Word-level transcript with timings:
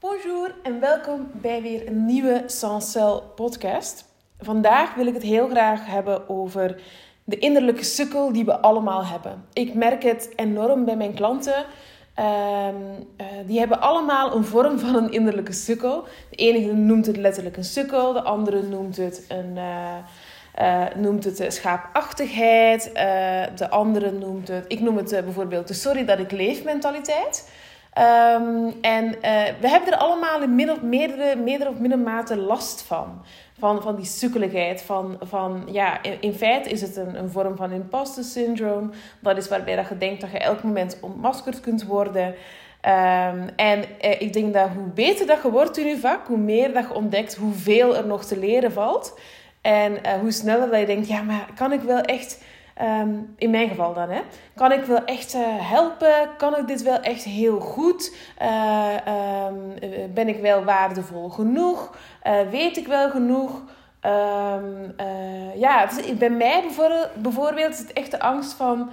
Bonjour 0.00 0.54
en 0.62 0.80
welkom 0.80 1.30
bij 1.32 1.62
weer 1.62 1.86
een 1.86 2.06
nieuwe 2.06 2.42
Sancel 2.46 3.32
podcast. 3.34 4.04
Vandaag 4.38 4.94
wil 4.94 5.06
ik 5.06 5.14
het 5.14 5.22
heel 5.22 5.48
graag 5.48 5.86
hebben 5.86 6.28
over 6.28 6.80
de 7.24 7.38
innerlijke 7.38 7.84
sukkel 7.84 8.32
die 8.32 8.44
we 8.44 8.60
allemaal 8.60 9.06
hebben. 9.06 9.44
Ik 9.52 9.74
merk 9.74 10.02
het 10.02 10.32
enorm 10.36 10.84
bij 10.84 10.96
mijn 10.96 11.14
klanten. 11.14 11.64
Ehm, 12.14 12.74
eh, 13.16 13.26
die 13.46 13.58
hebben 13.58 13.80
allemaal 13.80 14.34
een 14.34 14.44
vorm 14.44 14.78
van 14.78 14.94
een 14.94 15.12
innerlijke 15.12 15.52
sukkel. 15.52 16.04
De 16.30 16.36
ene 16.36 16.72
noemt 16.72 17.06
het 17.06 17.16
letterlijk 17.16 17.56
een 17.56 17.64
sukkel, 17.64 18.12
de 18.12 18.22
andere 18.22 18.62
noemt 18.62 18.96
het 18.96 19.24
een. 19.28 19.56
Uh, 19.56 19.96
uh, 20.60 20.86
noemt 20.96 21.24
het 21.24 21.44
schaapachtigheid. 21.48 22.90
de 23.54 23.70
andere 23.70 24.10
noemt 24.10 24.48
het. 24.48 24.64
Ik 24.68 24.80
noem 24.80 24.96
het 24.96 25.10
bijvoorbeeld 25.10 25.68
de 25.68 25.74
sorry 25.74 26.04
dat 26.04 26.18
ik 26.18 26.30
leef 26.30 26.64
mentaliteit. 26.64 27.44
Um, 27.98 28.74
en 28.80 29.04
uh, 29.04 29.12
we 29.60 29.68
hebben 29.68 29.92
er 29.92 29.98
allemaal 29.98 30.42
in 30.42 30.54
meerdere, 30.82 31.68
of 31.68 31.78
minder 31.78 31.98
mate 31.98 32.36
last 32.36 32.82
van. 32.82 33.22
Van, 33.58 33.82
van 33.82 33.96
die 33.96 34.04
sukkeligheid. 34.04 34.82
Van, 34.82 35.16
van, 35.20 35.68
ja, 35.72 36.02
in, 36.02 36.16
in 36.20 36.34
feite 36.34 36.68
is 36.68 36.80
het 36.80 36.96
een, 36.96 37.18
een 37.18 37.30
vorm 37.30 37.56
van 37.56 37.72
imposter 37.72 38.24
syndroom. 38.24 38.90
Dat 39.20 39.36
is 39.36 39.48
waarbij 39.48 39.76
dat 39.76 39.88
je 39.88 39.98
denkt 39.98 40.20
dat 40.20 40.30
je 40.30 40.38
elk 40.38 40.62
moment 40.62 40.98
ontmaskerd 41.00 41.60
kunt 41.60 41.84
worden. 41.84 42.26
Um, 42.26 43.48
en 43.56 43.78
uh, 44.04 44.20
ik 44.20 44.32
denk 44.32 44.54
dat 44.54 44.68
hoe 44.74 44.88
beter 44.94 45.26
dat 45.26 45.42
je 45.42 45.50
wordt 45.50 45.78
in 45.78 45.86
je 45.86 45.98
vak, 45.98 46.26
hoe 46.26 46.38
meer 46.38 46.72
dat 46.72 46.88
je 46.88 46.94
ontdekt 46.94 47.36
hoeveel 47.36 47.96
er 47.96 48.06
nog 48.06 48.24
te 48.24 48.38
leren 48.38 48.72
valt. 48.72 49.18
En 49.60 49.92
uh, 49.92 50.12
hoe 50.12 50.30
sneller 50.30 50.70
dat 50.70 50.80
je 50.80 50.86
denkt, 50.86 51.08
ja, 51.08 51.22
maar 51.22 51.46
kan 51.54 51.72
ik 51.72 51.80
wel 51.80 52.00
echt 52.00 52.42
Ehm, 52.80 53.14
in 53.36 53.50
mijn 53.50 53.68
geval 53.68 53.94
dan, 53.94 54.10
hè. 54.10 54.20
Kan 54.54 54.72
ik 54.72 54.84
wel 54.84 55.04
echt 55.04 55.34
uh, 55.34 55.40
helpen? 55.46 56.28
Kan 56.36 56.56
ik 56.56 56.66
dit 56.66 56.82
wel 56.82 57.00
echt 57.00 57.24
heel 57.24 57.60
goed? 57.60 58.14
Uh, 58.42 58.94
um, 59.46 59.74
ben 60.14 60.28
ik 60.28 60.40
wel 60.40 60.64
waardevol 60.64 61.28
genoeg? 61.28 61.96
Weet 62.50 62.76
ik 62.76 62.86
wel 62.86 63.10
genoeg? 63.10 63.62
Um, 64.06 64.94
ja, 65.54 65.88
bij 66.18 66.30
mij 66.30 66.60
bijvoorbeeld, 66.62 67.08
bijvoorbeeld 67.14 67.72
is 67.72 67.78
het 67.78 67.92
echt 67.92 68.10
de 68.10 68.20
angst 68.20 68.52
van... 68.52 68.90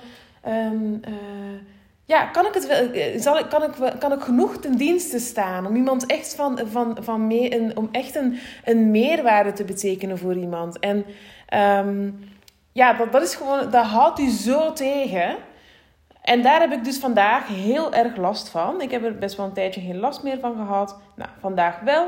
ja, 2.06 2.26
kan 2.26 2.46
ik, 2.46 2.54
het 2.54 2.68
wel, 2.68 2.90
zal 3.20 3.38
ik, 3.38 3.50
kan, 3.50 3.64
ik, 3.64 4.00
kan 4.00 4.14
ik 4.14 4.22
genoeg 4.22 4.58
ten 4.58 4.76
dienste 4.76 5.20
staan 5.20 5.68
om 5.68 5.76
iemand 5.76 6.06
echt 6.06 6.36
van, 6.36 6.60
van, 6.72 6.98
van 7.02 7.28
mee, 7.28 7.60
een, 7.60 7.78
om 7.78 7.90
echt 7.92 8.16
een, 8.16 8.40
een 8.66 8.92
meerwaarde 8.92 9.54
te 9.54 9.64
betekenen 9.64 10.18
voor 10.18 10.36
iemand? 10.36 10.80
En 10.80 11.06
ja, 12.78 12.94
dat, 12.94 13.12
dat 13.12 13.22
is 13.22 13.36
gewoon, 13.36 13.70
dat 13.72 13.86
houdt 13.86 14.20
u 14.20 14.30
zo 14.30 14.74
tegen. 14.74 15.36
En 16.22 16.42
daar 16.42 16.60
heb 16.60 16.72
ik 16.72 16.84
dus 16.84 16.98
vandaag 16.98 17.48
heel 17.48 17.94
erg 17.94 18.16
last 18.16 18.50
van. 18.50 18.82
Ik 18.82 18.92
heb 18.92 19.04
er 19.04 19.18
best 19.18 19.38
wel 19.38 19.46
een 19.46 19.54
tijdje 19.54 19.82
geen 19.82 20.00
last 20.00 20.24
meer 20.24 20.40
van 20.40 20.56
gehad. 20.56 20.98
Nou, 21.16 21.30
vandaag 21.40 21.80
wel. 21.80 22.08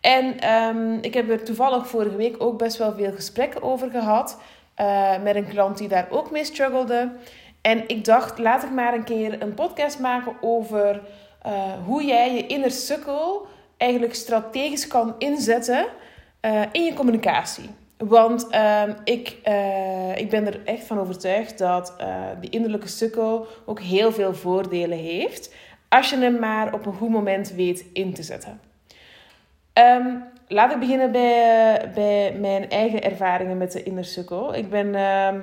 En 0.00 0.52
um, 0.52 0.98
ik 1.00 1.14
heb 1.14 1.30
er 1.30 1.44
toevallig 1.44 1.88
vorige 1.88 2.16
week 2.16 2.36
ook 2.38 2.58
best 2.58 2.76
wel 2.76 2.94
veel 2.94 3.12
gesprekken 3.12 3.62
over 3.62 3.90
gehad. 3.90 4.38
Uh, 4.80 5.22
met 5.22 5.36
een 5.36 5.48
klant 5.48 5.78
die 5.78 5.88
daar 5.88 6.06
ook 6.10 6.30
mee 6.30 6.44
struggelde. 6.44 7.12
En 7.60 7.88
ik 7.88 8.04
dacht, 8.04 8.38
laat 8.38 8.62
ik 8.62 8.70
maar 8.70 8.94
een 8.94 9.04
keer 9.04 9.42
een 9.42 9.54
podcast 9.54 9.98
maken 9.98 10.32
over 10.40 11.00
uh, 11.46 11.52
hoe 11.84 12.04
jij 12.04 12.34
je 12.34 12.46
inner 12.46 12.70
sukkel 12.70 13.46
eigenlijk 13.76 14.14
strategisch 14.14 14.86
kan 14.86 15.14
inzetten 15.18 15.86
uh, 16.42 16.62
in 16.72 16.84
je 16.84 16.94
communicatie. 16.94 17.70
Want 17.96 18.46
uh, 18.50 18.82
ik, 19.04 19.36
uh, 19.44 20.16
ik 20.16 20.30
ben 20.30 20.46
er 20.46 20.60
echt 20.64 20.86
van 20.86 20.98
overtuigd 20.98 21.58
dat 21.58 21.94
uh, 22.00 22.26
die 22.40 22.50
innerlijke 22.50 22.88
sukkel 22.88 23.46
ook 23.66 23.80
heel 23.80 24.12
veel 24.12 24.34
voordelen 24.34 24.98
heeft. 24.98 25.54
Als 25.88 26.10
je 26.10 26.16
hem 26.16 26.38
maar 26.38 26.74
op 26.74 26.86
een 26.86 26.94
goed 26.94 27.10
moment 27.10 27.52
weet 27.52 27.86
in 27.92 28.14
te 28.14 28.22
zetten. 28.22 28.60
Um, 29.72 30.24
laat 30.48 30.72
ik 30.72 30.78
beginnen 30.78 31.12
bij, 31.12 31.90
bij 31.94 32.32
mijn 32.40 32.70
eigen 32.70 33.02
ervaringen 33.02 33.56
met 33.56 33.72
de 33.72 34.02
sukkel. 34.02 34.54
Ik 34.54 34.70
ben, 34.70 34.86
uh, 34.86 35.42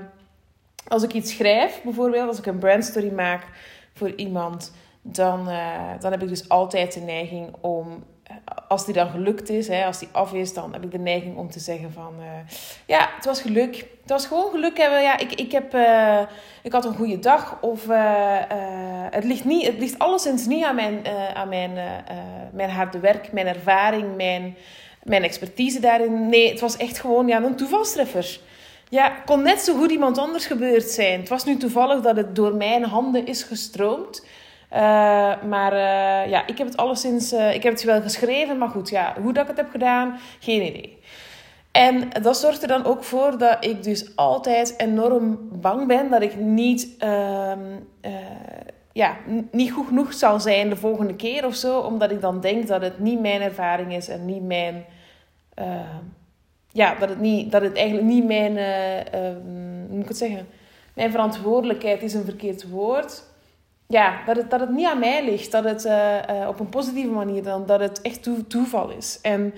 als 0.88 1.04
ik 1.04 1.14
iets 1.14 1.36
schrijf, 1.36 1.82
bijvoorbeeld, 1.84 2.28
als 2.28 2.40
ik 2.40 2.46
een 2.46 2.60
brandstory 2.60 3.12
maak 3.12 3.48
voor 3.94 4.14
iemand, 4.16 4.74
dan, 5.02 5.50
eh, 5.50 5.90
dan 6.00 6.12
heb 6.12 6.22
ik 6.22 6.30
dus 6.30 6.50
altijd 6.50 6.94
de 6.94 7.00
neiging 7.00 7.56
om 7.62 8.04
als 8.68 8.86
die 8.86 8.94
dan 8.94 9.10
gelukt 9.10 9.50
is, 9.50 9.68
hè, 9.68 9.86
als 9.86 10.00
die 10.00 10.08
af 10.12 10.34
is, 10.34 10.54
dan 10.54 10.74
heb 10.74 10.84
ik 10.84 10.92
de 10.92 11.00
neiging 11.00 11.38
om 11.38 11.50
te 11.50 11.60
zeggen 11.60 11.92
van... 11.92 12.14
Uh, 12.20 12.26
ja, 12.86 13.10
het 13.16 13.26
was 13.26 13.42
geluk. 13.42 13.76
Het 13.76 14.12
was 14.12 14.26
gewoon 14.26 14.52
geluk. 14.52 14.78
Ja, 14.78 15.18
ik, 15.18 15.34
ik, 15.34 15.52
heb, 15.52 15.74
uh, 15.76 16.20
ik 16.62 16.72
had 16.72 16.86
een 16.86 16.96
goede 16.96 17.20
dag. 17.20 17.58
Of 17.62 17.86
uh, 17.86 17.98
het, 19.10 19.24
ligt 19.24 19.46
niet, 19.46 19.66
het 19.66 19.80
ligt 19.80 20.00
alleszins 20.00 20.46
niet 20.46 20.64
aan 20.64 20.76
mijn, 20.76 21.08
aan 21.34 21.50
mijn, 21.50 21.72
mijn 22.52 22.70
harde 22.70 23.00
werk, 23.00 23.32
mijn 23.32 23.48
ervaring, 23.48 24.16
mijn, 24.16 24.56
mijn 25.04 25.24
expertise 25.24 25.80
daarin. 25.80 26.30
Nee, 26.30 26.50
het 26.50 26.60
was 26.60 26.78
echt 26.78 27.00
gewoon 27.00 27.28
ja, 27.28 27.44
een 27.44 27.56
toevalstreffer. 27.56 28.40
Ja, 28.90 29.10
kon 29.26 29.42
net 29.42 29.60
zo 29.60 29.76
goed 29.76 29.92
iemand 29.92 30.18
anders 30.18 30.46
gebeurd 30.46 30.90
zijn. 30.90 31.20
Het 31.20 31.30
was 31.30 31.46
nu 31.46 31.58
toevallig 31.58 32.02
dat 32.02 32.16
het 32.16 32.36
door 32.36 32.56
mijn 32.56 32.84
handen 32.84 33.26
is 33.26 33.44
gestroomd. 33.44 34.26
Uh, 34.74 34.80
maar 35.44 35.74
uh, 35.74 36.30
ja, 36.30 36.48
ik 36.48 36.58
heb 36.58 36.68
het 36.68 36.78
alleszins... 36.78 37.34
Uh, 37.34 37.54
ik 37.54 37.64
heb 37.64 37.74
het 37.74 37.84
wel 37.84 38.02
geschreven, 38.02 38.58
maar 38.58 38.70
goed, 38.70 38.90
ja, 38.90 39.16
hoe 39.22 39.34
dat 39.34 39.44
ik 39.44 39.50
het 39.50 39.58
heb 39.58 39.70
gedaan, 39.70 40.20
geen 40.40 40.62
idee. 40.62 40.98
En 41.72 42.10
dat 42.22 42.38
zorgt 42.38 42.62
er 42.62 42.68
dan 42.68 42.86
ook 42.86 43.04
voor 43.04 43.38
dat 43.38 43.66
ik 43.66 43.84
dus 43.84 44.16
altijd 44.16 44.74
enorm 44.78 45.50
bang 45.52 45.88
ben 45.88 46.10
dat 46.10 46.22
ik 46.22 46.36
niet, 46.36 46.96
ehm, 46.98 47.60
ja, 48.92 49.16
niet 49.52 49.72
goed 49.72 49.88
genoeg 49.88 50.14
zal 50.14 50.40
zijn 50.40 50.70
de 50.70 50.76
volgende 50.76 51.16
keer 51.16 51.46
of 51.46 51.56
zo. 51.56 51.80
Omdat 51.80 52.12
ik 52.12 52.22
dan 52.22 52.40
denk 52.42 52.68
dat 52.68 52.82
het 52.82 53.00
niet 53.00 53.20
mijn 53.20 53.42
ervaring 53.42 53.94
is 53.94 54.08
en 54.08 54.26
niet 54.26 54.44
mijn... 54.44 54.86
ja, 56.72 56.96
dat 56.96 57.10
het, 57.10 57.20
niet, 57.20 57.52
dat 57.52 57.62
het 57.62 57.76
eigenlijk 57.76 58.08
niet 58.08 58.26
mijn... 58.26 58.58
Ehm, 58.58 59.42
hoe 59.88 59.96
moet 59.96 60.02
ik 60.02 60.08
het 60.08 60.18
zeggen? 60.18 60.48
Mijn 60.94 61.12
verantwoordelijkheid 61.12 62.02
is 62.02 62.14
een 62.14 62.26
verkeerd 62.26 62.70
woord 62.70 63.24
ja, 63.88 64.14
dat 64.26 64.36
het, 64.36 64.50
dat 64.50 64.60
het 64.60 64.70
niet 64.70 64.88
aan 64.88 65.00
mij 65.00 65.26
ligt. 65.26 65.52
Dat 65.52 65.64
het 65.64 65.86
uh, 65.86 66.16
uh, 66.30 66.48
op 66.48 66.60
een 66.60 66.70
positieve 66.70 67.12
manier 67.12 67.44
dan 67.44 67.66
dat 67.66 67.80
het 67.80 68.02
echt 68.02 68.30
toeval 68.48 68.90
is. 68.90 69.20
En 69.22 69.54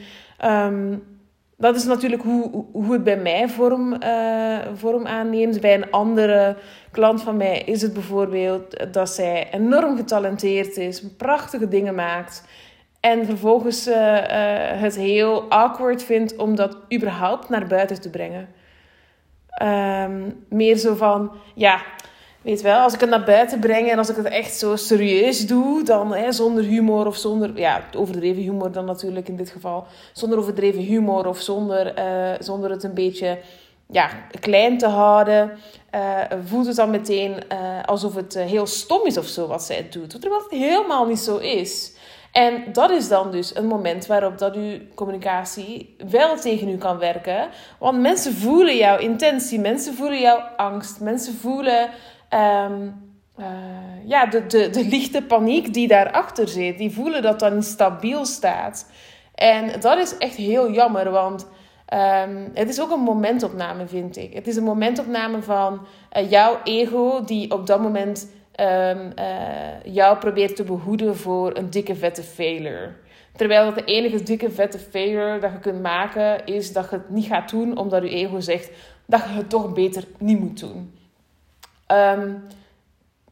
um, 0.46 1.04
dat 1.58 1.76
is 1.76 1.86
natuurlijk 1.86 2.22
hoe, 2.22 2.66
hoe 2.72 2.94
het 2.94 3.04
bij 3.04 3.18
mij 3.18 3.50
vorm, 3.50 3.94
uh, 4.04 4.58
vorm 4.74 5.06
aanneemt. 5.08 5.62
Bij 5.62 5.74
een 5.74 5.92
andere 5.92 6.58
klant 6.92 7.22
van 7.22 7.38
mij 7.38 7.60
is 7.60 7.82
het 7.82 7.94
bijvoorbeeld 7.94 8.94
dat 8.94 9.10
zij 9.10 9.48
enorm 9.52 9.98
getalenteerd 9.98 10.78
is, 10.78 11.16
prachtige 11.18 11.68
dingen 11.68 11.96
maakt. 11.96 12.48
En 13.00 13.26
vervolgens 13.26 13.90
het 14.80 14.96
heel 14.96 15.50
awkward 15.50 16.04
vindt 16.04 16.36
om 16.36 16.56
dat 16.56 16.78
überhaupt 16.94 17.50
naar 17.50 17.68
buiten 17.68 18.02
te 18.02 18.10
brengen. 18.10 18.48
Um, 19.64 20.46
meer 20.50 20.78
zo 20.78 20.96
van, 20.96 21.32
ja, 21.54 21.82
Weet 22.46 22.62
wel, 22.62 22.80
als 22.80 22.94
ik 22.94 23.00
het 23.00 23.10
naar 23.10 23.24
buiten 23.24 23.60
breng 23.60 23.90
en 23.90 23.98
als 23.98 24.10
ik 24.10 24.16
het 24.16 24.26
echt 24.26 24.56
zo 24.56 24.76
serieus 24.76 25.48
doe, 25.48 25.84
dan 25.84 26.14
hè, 26.14 26.32
zonder 26.32 26.64
humor 26.64 27.06
of 27.06 27.16
zonder, 27.16 27.58
ja, 27.58 27.84
overdreven 27.96 28.42
humor 28.42 28.72
dan 28.72 28.86
natuurlijk 28.86 29.28
in 29.28 29.36
dit 29.36 29.50
geval, 29.50 29.86
zonder 30.14 30.38
overdreven 30.38 30.82
humor 30.82 31.28
of 31.28 31.40
zonder, 31.40 32.00
uh, 32.00 32.36
zonder 32.40 32.70
het 32.70 32.84
een 32.84 32.94
beetje 32.94 33.40
ja, 33.88 34.10
klein 34.40 34.78
te 34.78 34.88
houden, 34.88 35.52
uh, 35.96 36.20
voelt 36.46 36.68
het 36.68 36.76
dan 36.76 36.90
meteen 36.90 37.32
uh, 37.32 37.84
alsof 37.86 38.16
het 38.16 38.34
heel 38.34 38.66
stom 38.66 39.06
is 39.06 39.18
of 39.18 39.28
zo 39.28 39.48
wat 39.48 39.64
zij 39.64 39.88
doet. 39.90 40.22
Terwijl 40.22 40.42
het 40.42 40.60
helemaal 40.60 41.06
niet 41.06 41.20
zo 41.20 41.38
is. 41.38 41.94
En 42.32 42.64
dat 42.72 42.90
is 42.90 43.08
dan 43.08 43.32
dus 43.32 43.56
een 43.56 43.68
moment 43.68 44.06
waarop 44.06 44.38
dat 44.38 44.56
uw 44.56 44.78
communicatie 44.96 45.96
wel 46.10 46.36
tegen 46.36 46.70
u 46.70 46.78
kan 46.78 46.98
werken. 46.98 47.48
Want 47.80 48.00
mensen 48.00 48.34
voelen 48.34 48.78
jouw 48.78 48.98
intentie, 48.98 49.60
mensen 49.60 49.94
voelen 49.94 50.20
jouw 50.20 50.40
angst, 50.58 51.00
mensen 51.00 51.34
voelen 51.34 51.90
um, 52.36 53.04
ja, 54.06 54.26
de, 54.26 54.46
de, 54.46 54.70
de 54.70 54.86
lichte 54.86 55.22
paniek 55.22 55.74
die 55.74 55.88
daarachter 55.88 56.48
zit. 56.48 56.78
Die 56.78 56.92
voelen 56.92 57.22
dat 57.22 57.40
dat 57.40 57.54
niet 57.54 57.66
stabiel 57.66 58.26
staat. 58.26 58.90
En 59.36 59.80
dat 59.80 59.98
is 59.98 60.18
echt 60.18 60.36
heel 60.36 60.72
jammer, 60.72 61.12
want 61.12 61.48
um, 61.94 62.52
het 62.54 62.70
is 62.70 62.82
ook 62.82 62.92
een 62.92 63.00
momentopname, 63.00 63.88
vind 63.88 64.18
ik. 64.18 64.34
Het 64.34 64.48
is 64.48 64.56
een 64.56 64.64
momentopname 64.64 65.42
van 65.42 65.88
uh, 66.18 66.30
jouw 66.32 66.60
ego 66.64 67.24
die 67.24 67.52
op 67.52 67.68
dat 67.68 67.82
moment 67.82 68.32
um, 68.60 69.12
uh, 69.20 69.94
jou 69.94 70.18
probeert 70.18 70.56
te 70.56 70.64
behoeden 70.64 71.16
voor 71.16 71.58
een 71.58 71.70
dikke 71.70 71.96
vette 71.96 72.24
failure. 72.24 72.92
Terwijl 73.36 73.66
het 73.66 73.76
de 73.76 73.84
enige 73.84 74.24
dikke 74.24 74.52
vette 74.52 74.80
failure 74.80 75.40
dat 75.40 75.52
je 75.52 75.60
kunt 75.60 75.82
maken 75.82 76.46
is 76.46 76.74
dat 76.74 76.90
je 76.90 76.96
het 76.96 77.10
niet 77.10 77.26
gaat 77.26 77.50
doen 77.50 77.78
omdat 77.78 78.04
je 78.04 78.10
ego 78.10 78.40
zegt 78.40 78.72
dat 79.06 79.24
je 79.24 79.36
het 79.36 79.50
toch 79.50 79.74
beter 79.74 80.04
niet 80.18 80.40
moet 80.40 80.60
doen. 80.60 80.94
Um, 81.88 82.44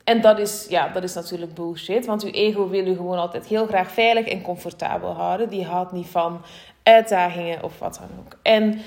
en 0.04 0.22
dat 0.22 0.40
is, 0.40 0.66
ja, 0.70 0.88
dat 0.88 1.04
is 1.04 1.14
natuurlijk 1.14 1.54
bullshit. 1.54 2.06
Want 2.06 2.24
uw 2.24 2.32
ego 2.32 2.70
wil 2.70 2.88
u 2.88 2.96
gewoon 2.96 3.18
altijd 3.18 3.46
heel 3.46 3.66
graag 3.66 3.92
veilig 3.92 4.28
en 4.28 4.42
comfortabel 4.42 5.14
houden. 5.14 5.50
Die 5.50 5.66
houdt 5.66 5.92
niet 5.92 6.08
van 6.08 6.42
uitdagingen 6.84 7.64
of 7.64 7.80
wat 7.80 8.00
dan 8.00 8.10
ook. 8.20 8.38
En 8.42 8.80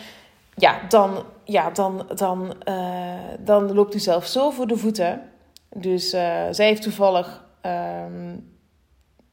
ja, 0.54 0.80
dan, 0.88 1.24
ja, 1.44 1.70
dan, 1.70 2.06
dan, 2.14 2.54
uh, 2.68 3.14
dan 3.38 3.72
loopt 3.72 3.94
u 3.94 3.98
zelf 3.98 4.26
zo 4.26 4.50
voor 4.50 4.66
de 4.66 4.76
voeten. 4.76 5.22
Dus 5.74 6.14
uh, 6.14 6.20
zij 6.50 6.66
heeft 6.66 6.82
toevallig 6.82 7.44
um, 7.66 8.54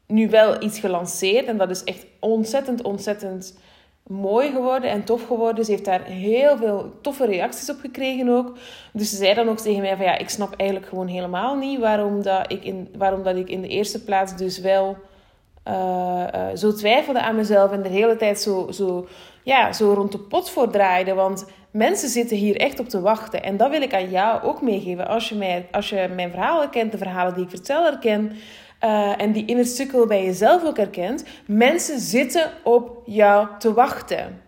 nu 0.08 0.30
wel 0.30 0.62
iets 0.64 0.80
gelanceerd 0.80 1.46
en 1.46 1.58
dat 1.58 1.70
is 1.70 1.84
echt 1.84 2.06
ontzettend, 2.20 2.82
ontzettend 2.82 3.58
mooi 4.08 4.52
geworden 4.52 4.90
en 4.90 5.04
tof 5.04 5.28
geworden. 5.28 5.66
Ze 5.66 5.72
heeft 5.72 5.86
daar 5.86 6.04
heel 6.04 6.58
veel 6.58 6.94
toffe 7.02 7.26
reacties 7.26 7.70
op 7.70 7.80
gekregen 7.80 8.30
ook. 8.30 8.58
Dus 8.94 9.10
ze 9.10 9.16
zei 9.16 9.34
dan 9.34 9.50
ook 9.50 9.60
tegen 9.60 9.82
mij 9.82 9.96
van 9.96 10.06
ja, 10.06 10.18
ik 10.18 10.30
snap 10.30 10.54
eigenlijk 10.56 10.90
gewoon 10.90 11.08
helemaal 11.08 11.56
niet 11.56 11.80
waarom 11.80 12.22
dat 12.22 12.52
ik 12.52 12.64
in, 12.64 12.90
waarom 12.98 13.24
dat 13.24 13.36
ik 13.36 13.50
in 13.50 13.62
de 13.62 13.68
eerste 13.68 14.04
plaats 14.04 14.36
dus 14.36 14.60
wel 14.60 14.98
uh, 15.68 16.24
uh, 16.36 16.48
zo 16.56 16.74
twijfelde 16.74 17.22
aan 17.22 17.36
mezelf 17.36 17.72
en 17.72 17.82
de 17.82 17.90
hele 17.90 18.16
tijd 18.16 18.40
zo, 18.40 18.72
zo, 18.72 19.08
ja, 19.44 19.74
zo 19.74 19.94
rond 19.94 20.12
de 20.12 20.20
pot 20.20 20.50
voor 20.50 20.70
draaide. 20.70 21.14
Want 21.14 21.46
mensen 21.72 22.10
zitten 22.10 22.38
hier 22.38 22.58
echt 22.58 22.80
op 22.80 22.90
te 22.90 23.02
wachten. 23.02 23.44
En 23.44 23.58
dat 23.58 23.70
wil 23.70 23.82
ik 23.82 23.94
aan 23.94 24.10
jou 24.10 24.44
ook 24.44 24.62
meegeven. 24.62 25.08
Als 25.08 25.30
je, 25.30 25.36
mij, 25.36 25.68
als 25.72 25.90
je 25.90 26.10
mijn 26.16 26.32
verhalen 26.32 26.70
kent, 26.70 26.92
de 26.92 26.98
verhalen 26.98 27.34
die 27.34 27.44
ik 27.44 27.50
vertel 27.50 27.84
herken... 27.84 28.32
Uh, 28.86 29.22
en 29.22 29.32
die 29.32 29.46
inner 29.46 29.66
sukkel 29.66 30.06
bij 30.06 30.26
jezelf 30.26 30.64
ook 30.64 30.78
herkent. 30.78 31.24
Mensen 31.46 32.00
zitten 32.00 32.52
op 32.64 33.02
jou 33.06 33.48
te 33.58 33.74
wachten. 33.74 34.42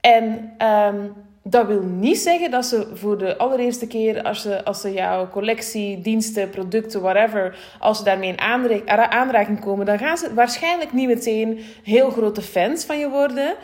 En 0.00 0.52
um, 0.66 1.12
dat 1.42 1.66
wil 1.66 1.82
niet 1.82 2.18
zeggen 2.18 2.50
dat 2.50 2.66
ze 2.66 2.90
voor 2.94 3.18
de 3.18 3.36
allereerste 3.36 3.86
keer, 3.86 4.22
als 4.22 4.42
ze, 4.42 4.64
als 4.64 4.80
ze 4.80 4.92
jouw 4.92 5.28
collectie, 5.28 6.00
diensten, 6.00 6.50
producten, 6.50 7.00
whatever, 7.00 7.58
als 7.78 7.98
ze 7.98 8.04
daarmee 8.04 8.28
in 8.28 8.40
aanraking 9.10 9.60
komen, 9.60 9.86
dan 9.86 9.98
gaan 9.98 10.16
ze 10.16 10.34
waarschijnlijk 10.34 10.92
niet 10.92 11.08
meteen 11.08 11.60
heel 11.82 12.10
grote 12.10 12.42
fans 12.42 12.84
van 12.84 12.98
je 12.98 13.08
worden. 13.08 13.54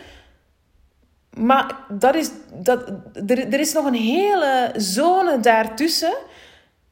Maar 1.39 1.77
dat 1.89 2.15
is, 2.15 2.31
dat, 2.55 2.93
er, 3.27 3.53
er 3.53 3.61
is 3.61 3.73
nog 3.73 3.85
een 3.85 3.95
hele 3.95 4.71
zone 4.77 5.41
daartussen 5.41 6.15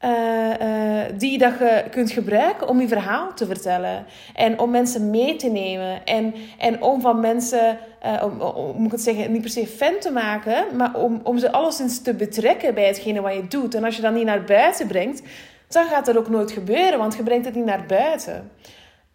uh, 0.04 0.10
uh, 0.60 1.02
die 1.16 1.38
dat 1.38 1.58
je 1.58 1.84
kunt 1.90 2.10
gebruiken 2.10 2.68
om 2.68 2.80
je 2.80 2.88
verhaal 2.88 3.34
te 3.34 3.46
vertellen. 3.46 4.06
En 4.34 4.58
om 4.58 4.70
mensen 4.70 5.10
mee 5.10 5.36
te 5.36 5.48
nemen. 5.48 6.04
En, 6.04 6.34
en 6.58 6.82
om 6.82 7.00
van 7.00 7.20
mensen, 7.20 7.78
uh, 8.06 8.22
om, 8.24 8.40
om, 8.40 8.76
moet 8.76 8.86
ik 8.86 8.92
het 8.92 9.00
zeggen, 9.00 9.32
niet 9.32 9.40
per 9.40 9.50
se 9.50 9.66
fan 9.66 9.98
te 10.00 10.10
maken, 10.10 10.76
maar 10.76 10.94
om, 10.94 11.20
om 11.22 11.38
ze 11.38 11.52
alleszins 11.52 12.02
te 12.02 12.14
betrekken 12.14 12.74
bij 12.74 12.86
hetgene 12.86 13.20
wat 13.20 13.34
je 13.34 13.48
doet. 13.48 13.74
En 13.74 13.84
als 13.84 13.96
je 13.96 14.02
dat 14.02 14.14
niet 14.14 14.24
naar 14.24 14.44
buiten 14.44 14.86
brengt, 14.86 15.22
dan 15.68 15.86
gaat 15.86 16.06
dat 16.06 16.16
ook 16.16 16.28
nooit 16.28 16.50
gebeuren, 16.50 16.98
want 16.98 17.16
je 17.16 17.22
brengt 17.22 17.44
het 17.44 17.54
niet 17.54 17.64
naar 17.64 17.84
buiten. 17.86 18.50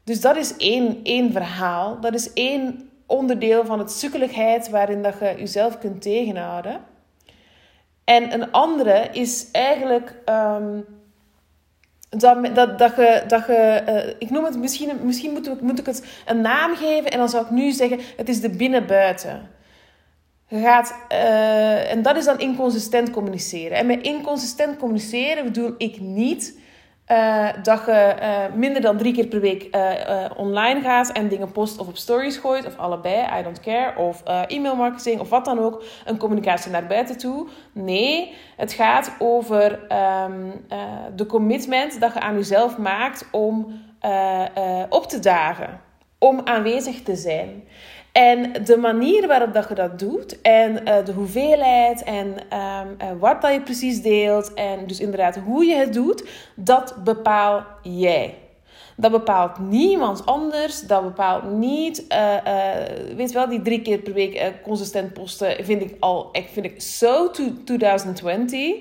Dus 0.04 0.22
dat 0.22 0.36
is 0.36 0.58
één, 0.58 1.00
één 1.04 1.32
verhaal. 1.32 2.00
Dat 2.00 2.14
is 2.14 2.34
één 2.34 2.90
onderdeel 3.06 3.66
van 3.66 3.80
het 3.80 3.92
sukkeligheid 3.92 4.70
waarin 4.70 5.02
dat 5.02 5.16
je 5.20 5.34
jezelf 5.38 5.78
kunt 5.78 6.02
tegenhouden. 6.02 6.80
En 8.06 8.34
een 8.34 8.52
andere 8.52 9.10
is 9.12 9.48
eigenlijk 9.52 10.16
um, 10.30 10.86
dat, 12.10 12.56
dat, 12.56 12.80
dat 12.80 12.96
je, 12.96 13.24
dat 13.28 13.46
je 13.48 14.16
ik 14.20 14.30
noem 14.30 14.44
het 14.44 14.58
misschien, 14.58 14.92
misschien 15.04 15.32
moet, 15.32 15.62
moet 15.62 15.80
ik 15.80 15.86
het 15.86 16.06
een 16.26 16.42
naam 16.42 16.76
geven 16.76 17.12
en 17.12 17.18
dan 17.18 17.30
zou 17.30 17.46
ik 17.46 17.52
nu 17.52 17.72
zeggen: 17.72 18.00
het 18.18 18.30
is 18.30 18.42
de 18.42 18.50
binnen-buiten. 18.50 19.50
Je 20.48 20.60
gaat, 20.60 20.96
uh, 21.12 21.92
en 21.92 22.02
dat 22.02 22.16
is 22.16 22.26
dan 22.26 22.40
inconsistent 22.40 23.10
communiceren. 23.10 23.78
En 23.78 23.86
met 23.86 24.02
inconsistent 24.02 24.78
communiceren 24.78 25.44
bedoel 25.44 25.74
ik 25.78 26.00
niet 26.00 26.60
uh, 27.12 27.48
dat 27.62 27.84
je 27.86 28.16
uh, 28.22 28.56
minder 28.56 28.82
dan 28.82 28.98
drie 28.98 29.14
keer 29.14 29.28
per 29.28 29.40
week 29.40 29.76
uh, 29.76 30.26
online 30.36 30.82
gaat 30.82 31.12
en 31.12 31.28
dingen 31.28 31.52
post 31.52 31.80
of 31.80 31.88
op 31.88 31.98
stories 31.98 32.38
gooit, 32.38 32.66
of 32.66 32.78
allebei, 32.78 33.40
I 33.40 33.44
don't 33.44 33.60
care, 33.60 33.98
of 33.98 34.24
e-mail 34.48 34.76
marketing 34.76 35.20
of 35.20 35.30
wat 35.30 35.46
dan 35.46 35.60
ook, 35.60 35.84
een 36.06 36.18
communicatie 36.18 36.72
naar 36.72 36.88
buiten 36.88 37.18
toe. 37.18 37.48
Nee, 37.72 38.34
het 38.58 38.74
gaat 38.74 39.16
over 39.20 39.72
um, 39.72 40.66
de 41.16 41.26
commitment 41.26 42.00
dat 42.00 42.14
je 42.14 42.20
aan 42.20 42.36
jezelf 42.36 42.78
maakt 42.78 43.28
om 43.32 43.84
op 44.90 45.08
te 45.08 45.20
dagen, 45.20 45.82
om 46.20 46.42
aanwezig 46.44 47.02
te 47.02 47.16
zijn. 47.16 47.64
En 48.16 48.54
de 48.66 48.78
manier 48.78 49.28
waarop 49.28 49.54
dat 49.54 49.70
je 49.70 49.76
dat 49.76 50.00
doet 50.00 50.42
en 50.42 50.72
uh, 50.72 51.06
de 51.06 51.12
hoeveelheid 51.12 52.04
en 52.04 52.28
um, 52.28 52.96
uh, 53.02 53.08
wat 53.20 53.42
dat 53.42 53.54
je 53.54 53.62
precies 53.62 54.02
deelt 54.02 54.54
en 54.54 54.88
dus 54.88 55.00
inderdaad 55.00 55.36
hoe 55.36 55.66
je 55.66 55.76
het 55.76 55.94
doet, 55.94 56.24
dat 56.56 56.96
bepaal 57.04 57.66
jij. 57.82 58.38
Dat 58.96 59.12
bepaalt 59.12 59.60
niemand 59.60 60.26
anders. 60.26 60.82
Dat 60.82 61.04
bepaalt 61.04 61.52
niet. 61.52 62.06
Uh, 62.10 62.36
weet 63.16 63.32
wel, 63.32 63.50
die 63.50 63.62
drie 63.62 63.82
keer 63.82 63.98
per 63.98 64.14
week 64.14 64.54
consistent 64.64 65.14
posten 65.14 65.66
vind 65.66 65.82
ik 65.82 65.96
al 66.00 66.30
echt 66.32 66.52
vind 66.52 66.66
ik 66.66 66.82
zo 66.82 67.30
so 67.34 67.54
2020. 67.66 68.76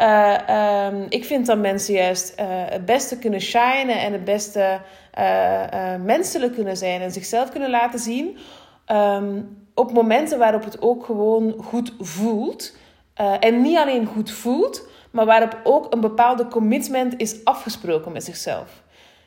Um, 0.00 1.06
ik 1.08 1.24
vind 1.24 1.46
dat 1.46 1.58
mensen 1.58 1.94
juist 1.94 2.32
het 2.70 2.84
beste 2.84 3.18
kunnen 3.18 3.40
shinen 3.40 4.00
en 4.00 4.12
het 4.12 4.24
beste 4.24 4.80
menselijk 6.04 6.54
kunnen 6.54 6.76
zijn 6.76 7.00
en 7.00 7.10
zichzelf 7.10 7.50
kunnen 7.50 7.70
laten 7.70 7.98
zien 7.98 8.38
Um, 8.92 9.56
op 9.74 9.92
momenten 9.92 10.38
waarop 10.38 10.64
het 10.64 10.82
ook 10.82 11.04
gewoon 11.04 11.54
goed 11.64 11.92
voelt. 11.98 12.76
Uh, 13.20 13.34
en 13.40 13.60
niet 13.62 13.76
alleen 13.76 14.06
goed 14.06 14.30
voelt, 14.30 14.88
maar 15.10 15.26
waarop 15.26 15.60
ook 15.62 15.92
een 15.92 16.00
bepaalde 16.00 16.48
commitment 16.48 17.14
is 17.16 17.44
afgesproken 17.44 18.12
met 18.12 18.24
zichzelf. 18.24 18.82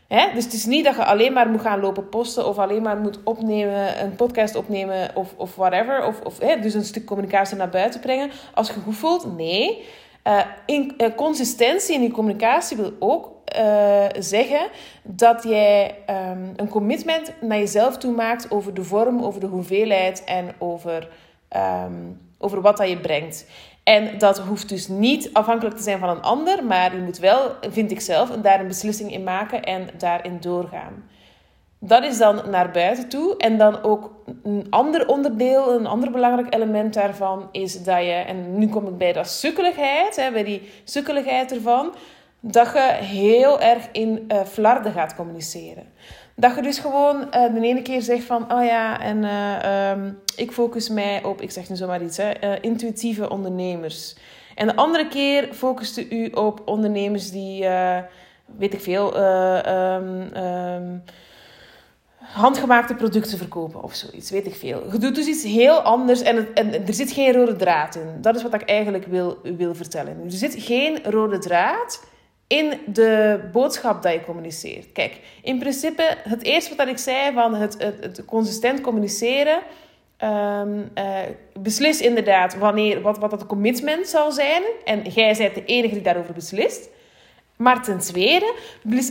Hè? 0.07 0.33
Dus 0.33 0.43
het 0.43 0.53
is 0.53 0.65
niet 0.65 0.85
dat 0.85 0.95
je 0.95 1.05
alleen 1.05 1.33
maar 1.33 1.49
moet 1.49 1.61
gaan 1.61 1.79
lopen 1.79 2.09
posten 2.09 2.47
of 2.47 2.57
alleen 2.57 2.81
maar 2.81 2.97
moet 2.97 3.19
opnemen, 3.23 4.03
een 4.03 4.15
podcast 4.15 4.55
opnemen 4.55 5.15
of, 5.15 5.33
of 5.37 5.55
whatever. 5.55 6.05
Of, 6.05 6.21
of 6.21 6.39
hè, 6.39 6.59
dus 6.59 6.73
een 6.73 6.83
stuk 6.83 7.05
communicatie 7.05 7.57
naar 7.57 7.69
buiten 7.69 7.99
brengen 7.99 8.31
als 8.53 8.67
je 8.67 8.73
goed 8.73 8.95
voelt. 8.95 9.35
Nee, 9.35 9.85
uh, 10.27 10.39
in, 10.65 10.93
uh, 10.97 11.07
consistentie 11.15 11.95
in 11.95 12.01
die 12.01 12.11
communicatie 12.11 12.77
wil 12.77 12.93
ook 12.99 13.31
uh, 13.59 14.05
zeggen 14.19 14.67
dat 15.03 15.43
jij 15.43 15.95
um, 16.09 16.53
een 16.55 16.69
commitment 16.69 17.33
naar 17.41 17.57
jezelf 17.57 17.97
toe 17.97 18.13
maakt 18.13 18.51
over 18.51 18.73
de 18.73 18.83
vorm, 18.83 19.23
over 19.23 19.39
de 19.39 19.45
hoeveelheid 19.45 20.23
en 20.23 20.53
over, 20.57 21.09
um, 21.85 22.21
over 22.37 22.61
wat 22.61 22.77
dat 22.77 22.89
je 22.89 22.97
brengt. 22.97 23.45
En 23.83 24.17
dat 24.17 24.39
hoeft 24.39 24.69
dus 24.69 24.87
niet 24.87 25.29
afhankelijk 25.33 25.75
te 25.75 25.83
zijn 25.83 25.99
van 25.99 26.09
een 26.09 26.21
ander, 26.21 26.63
maar 26.63 26.95
je 26.95 27.01
moet 27.01 27.17
wel, 27.17 27.51
vind 27.69 27.91
ik 27.91 28.01
zelf, 28.01 28.29
daar 28.29 28.59
een 28.59 28.67
beslissing 28.67 29.13
in 29.13 29.23
maken 29.23 29.63
en 29.63 29.87
daarin 29.97 30.37
doorgaan. 30.39 31.03
Dat 31.83 32.03
is 32.03 32.17
dan 32.17 32.41
naar 32.49 32.71
buiten 32.71 33.09
toe. 33.09 33.37
En 33.37 33.57
dan 33.57 33.83
ook 33.83 34.11
een 34.43 34.67
ander 34.69 35.07
onderdeel, 35.07 35.73
een 35.73 35.87
ander 35.87 36.11
belangrijk 36.11 36.53
element 36.53 36.93
daarvan 36.93 37.49
is 37.51 37.83
dat 37.83 38.03
je, 38.03 38.11
en 38.11 38.57
nu 38.57 38.67
kom 38.67 38.87
ik 38.87 38.97
bij 38.97 39.13
dat 39.13 39.29
sukkeligheid, 39.29 40.15
hè, 40.15 40.31
bij 40.31 40.43
die 40.43 40.69
sukkeligheid 40.83 41.51
ervan, 41.51 41.93
dat 42.41 42.71
je 42.73 42.97
heel 42.99 43.61
erg 43.61 43.87
in 43.91 44.25
uh, 44.27 44.41
flarden 44.41 44.91
gaat 44.91 45.15
communiceren. 45.15 45.83
Dat 46.35 46.55
je 46.55 46.61
dus 46.61 46.79
gewoon 46.79 47.17
uh, 47.17 47.53
de 47.53 47.61
ene 47.61 47.81
keer 47.81 48.01
zegt 48.01 48.23
van, 48.23 48.53
oh 48.53 48.65
ja, 48.65 49.01
en 49.01 49.23
uh, 49.23 49.91
um, 49.91 50.19
ik 50.35 50.51
focus 50.51 50.89
mij 50.89 51.23
op, 51.23 51.41
ik 51.41 51.51
zeg 51.51 51.69
nu 51.69 51.75
zomaar 51.75 52.03
iets, 52.03 52.17
hè, 52.17 52.59
intuïtieve 52.61 53.29
ondernemers. 53.29 54.15
En 54.55 54.67
de 54.67 54.75
andere 54.75 55.07
keer 55.07 55.53
focuste 55.53 56.09
u 56.09 56.27
op 56.27 56.61
ondernemers 56.65 57.31
die, 57.31 57.67
weet 58.57 58.73
ik 58.73 58.81
veel, 58.81 59.17
um, 59.17 60.37
um, 60.37 61.03
handgemaakte 62.17 62.95
producten 62.95 63.37
verkopen 63.37 63.83
of 63.83 63.93
zoiets, 63.93 64.31
weet 64.31 64.45
ik 64.45 64.55
veel. 64.55 64.83
Je 64.91 64.97
doet 64.97 65.15
dus 65.15 65.27
iets 65.27 65.43
heel 65.43 65.79
anders 65.79 66.21
en, 66.21 66.47
en 66.53 66.87
er 66.87 66.93
zit 66.93 67.11
geen 67.11 67.33
rode 67.33 67.55
draad 67.55 67.95
in. 67.95 68.17
Dat 68.21 68.35
is 68.35 68.43
wat 68.43 68.53
ik 68.53 68.61
eigenlijk 68.61 69.05
wil, 69.05 69.37
wil 69.43 69.75
vertellen. 69.75 70.23
Er 70.23 70.31
zit 70.31 70.55
geen 70.57 70.99
rode 71.03 71.37
draad 71.37 72.09
in 72.51 72.79
de 72.85 73.39
boodschap 73.51 74.03
dat 74.03 74.13
je 74.13 74.23
communiceert. 74.23 74.91
Kijk, 74.91 75.19
in 75.41 75.59
principe, 75.59 76.17
het 76.23 76.43
eerste 76.43 76.75
wat 76.75 76.87
ik 76.87 76.97
zei 76.97 77.33
van 77.33 77.55
het, 77.55 77.75
het, 77.79 78.25
consistent 78.25 78.81
communiceren. 78.81 79.61
Um, 80.23 80.91
uh, 80.95 81.19
beslis 81.59 82.01
inderdaad 82.01 82.57
wanneer, 82.57 83.01
wat, 83.01 83.17
wat 83.17 83.29
dat 83.29 83.45
commitment 83.45 84.07
zal 84.07 84.31
zijn. 84.31 84.63
En 84.85 85.01
jij 85.01 85.35
bent 85.37 85.55
de 85.55 85.65
enige 85.65 85.93
die 85.93 86.03
daarover 86.03 86.33
beslist. 86.33 86.89
Maar 87.57 87.83
ten 87.83 87.99
tweede, 87.99 88.53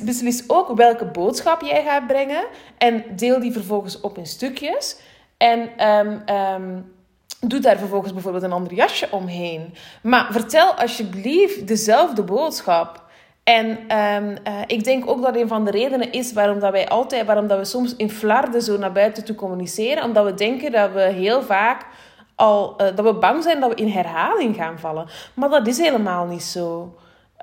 beslis 0.03 0.45
ook 0.47 0.77
welke 0.77 1.05
boodschap 1.05 1.61
jij 1.63 1.83
gaat 1.83 2.07
brengen. 2.07 2.45
En 2.79 3.05
deel 3.17 3.41
die 3.41 3.53
vervolgens 3.53 4.01
op 4.01 4.19
in 4.19 4.27
stukjes. 4.27 4.97
En 5.37 5.89
um, 5.89 6.23
um, 6.37 6.93
doe 7.41 7.61
daar 7.61 7.79
vervolgens 7.79 8.13
bijvoorbeeld 8.13 8.45
een 8.45 8.53
ander 8.53 8.75
jasje 8.75 9.09
omheen. 9.11 9.75
Maar 10.03 10.33
vertel 10.33 10.73
alsjeblieft 10.73 11.67
dezelfde 11.69 12.23
boodschap. 12.23 13.09
En 13.51 13.67
um, 13.99 14.37
uh, 14.47 14.61
ik 14.67 14.85
denk 14.85 15.11
ook 15.11 15.23
dat 15.23 15.37
een 15.37 15.49
van 15.49 15.65
de 15.65 15.71
redenen 15.71 16.13
is 16.13 16.33
waarom 16.33 16.61
dat 16.61 16.73
wij 16.73 16.89
altijd, 16.89 17.27
waarom 17.27 17.47
dat 17.47 17.59
we 17.59 17.65
soms 17.65 17.97
in 17.97 18.11
flarden 18.11 18.63
zo 18.63 18.79
naar 18.79 18.93
buiten 18.93 19.25
toe 19.25 19.35
communiceren, 19.35 20.05
omdat 20.05 20.25
we 20.25 20.35
denken 20.35 20.73
dat 20.73 20.93
we 20.93 21.01
heel 21.01 21.43
vaak 21.43 21.87
al, 22.35 22.75
uh, 22.81 22.87
dat 22.97 23.05
we 23.05 23.15
bang 23.15 23.43
zijn 23.43 23.61
dat 23.61 23.71
we 23.71 23.83
in 23.83 23.89
herhaling 23.89 24.57
gaan 24.57 24.79
vallen. 24.79 25.07
Maar 25.35 25.49
dat 25.49 25.67
is 25.67 25.79
helemaal 25.79 26.27
niet 26.27 26.43
zo. 26.43 26.95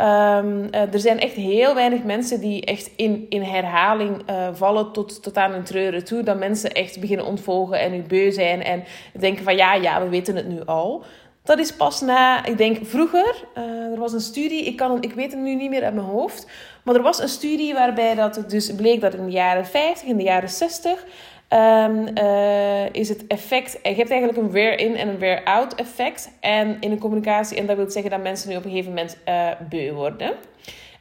Um, 0.01 0.67
uh, 0.71 0.93
er 0.93 0.99
zijn 0.99 1.19
echt 1.19 1.33
heel 1.33 1.75
weinig 1.75 2.03
mensen 2.03 2.39
die 2.39 2.65
echt 2.65 2.91
in, 2.95 3.25
in 3.29 3.41
herhaling 3.41 4.21
vallen 4.53 4.91
tot, 4.91 5.23
tot 5.23 5.37
aan 5.37 5.51
hun 5.51 5.63
treuren 5.63 6.05
toe. 6.05 6.23
Dat 6.23 6.37
mensen 6.37 6.71
echt 6.71 6.99
beginnen 6.99 7.25
ontvolgen 7.25 7.79
en 7.79 7.91
nu 7.91 8.01
beu 8.01 8.31
zijn 8.31 8.63
en 8.63 8.83
denken 9.19 9.43
van 9.43 9.55
ja, 9.55 9.73
ja, 9.73 10.01
we 10.01 10.09
weten 10.09 10.35
het 10.35 10.47
nu 10.47 10.65
al. 10.65 11.03
Dat 11.47 11.59
is 11.59 11.73
pas 11.73 12.01
na, 12.01 12.45
ik 12.45 12.57
denk 12.57 12.77
vroeger, 12.85 13.35
uh, 13.57 13.91
er 13.91 13.99
was 13.99 14.13
een 14.13 14.21
studie, 14.21 14.65
ik, 14.65 14.75
kan, 14.75 15.01
ik 15.01 15.13
weet 15.13 15.31
het 15.31 15.41
nu 15.41 15.55
niet 15.55 15.69
meer 15.69 15.83
uit 15.83 15.93
mijn 15.93 16.05
hoofd, 16.05 16.47
maar 16.83 16.95
er 16.95 17.01
was 17.01 17.19
een 17.19 17.29
studie 17.29 17.73
waarbij 17.73 18.15
dat 18.15 18.35
het 18.35 18.49
dus 18.49 18.75
bleek 18.75 19.01
dat 19.01 19.13
in 19.13 19.25
de 19.25 19.31
jaren 19.31 19.65
50, 19.65 20.07
in 20.07 20.17
de 20.17 20.23
jaren 20.23 20.49
60, 20.49 21.05
um, 21.49 22.07
uh, 22.17 22.93
is 22.93 23.09
het 23.09 23.27
effect, 23.27 23.79
je 23.83 23.93
hebt 23.93 24.09
eigenlijk 24.09 24.39
een 24.39 24.51
wear-in 24.51 24.95
en 24.95 25.07
een 25.07 25.19
wear-out 25.19 25.75
effect 25.75 26.31
en 26.39 26.77
in 26.79 26.89
de 26.89 26.97
communicatie. 26.97 27.57
En 27.57 27.65
dat 27.65 27.75
wil 27.75 27.89
zeggen 27.89 28.11
dat 28.11 28.21
mensen 28.21 28.49
nu 28.49 28.55
op 28.55 28.63
een 28.63 28.69
gegeven 28.69 28.93
moment 28.93 29.17
uh, 29.27 29.49
beu 29.69 29.93
worden. 29.93 30.33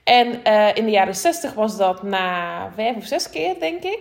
En 0.05 0.27
in 0.75 0.85
de 0.85 0.91
jaren 0.91 1.15
60 1.15 1.55
was 1.55 1.77
dat 1.77 2.03
na 2.03 2.71
vijf 2.75 2.97
of 2.97 3.05
zes 3.05 3.31
keer, 3.31 3.55
denk 3.61 3.83
ik. 3.83 3.99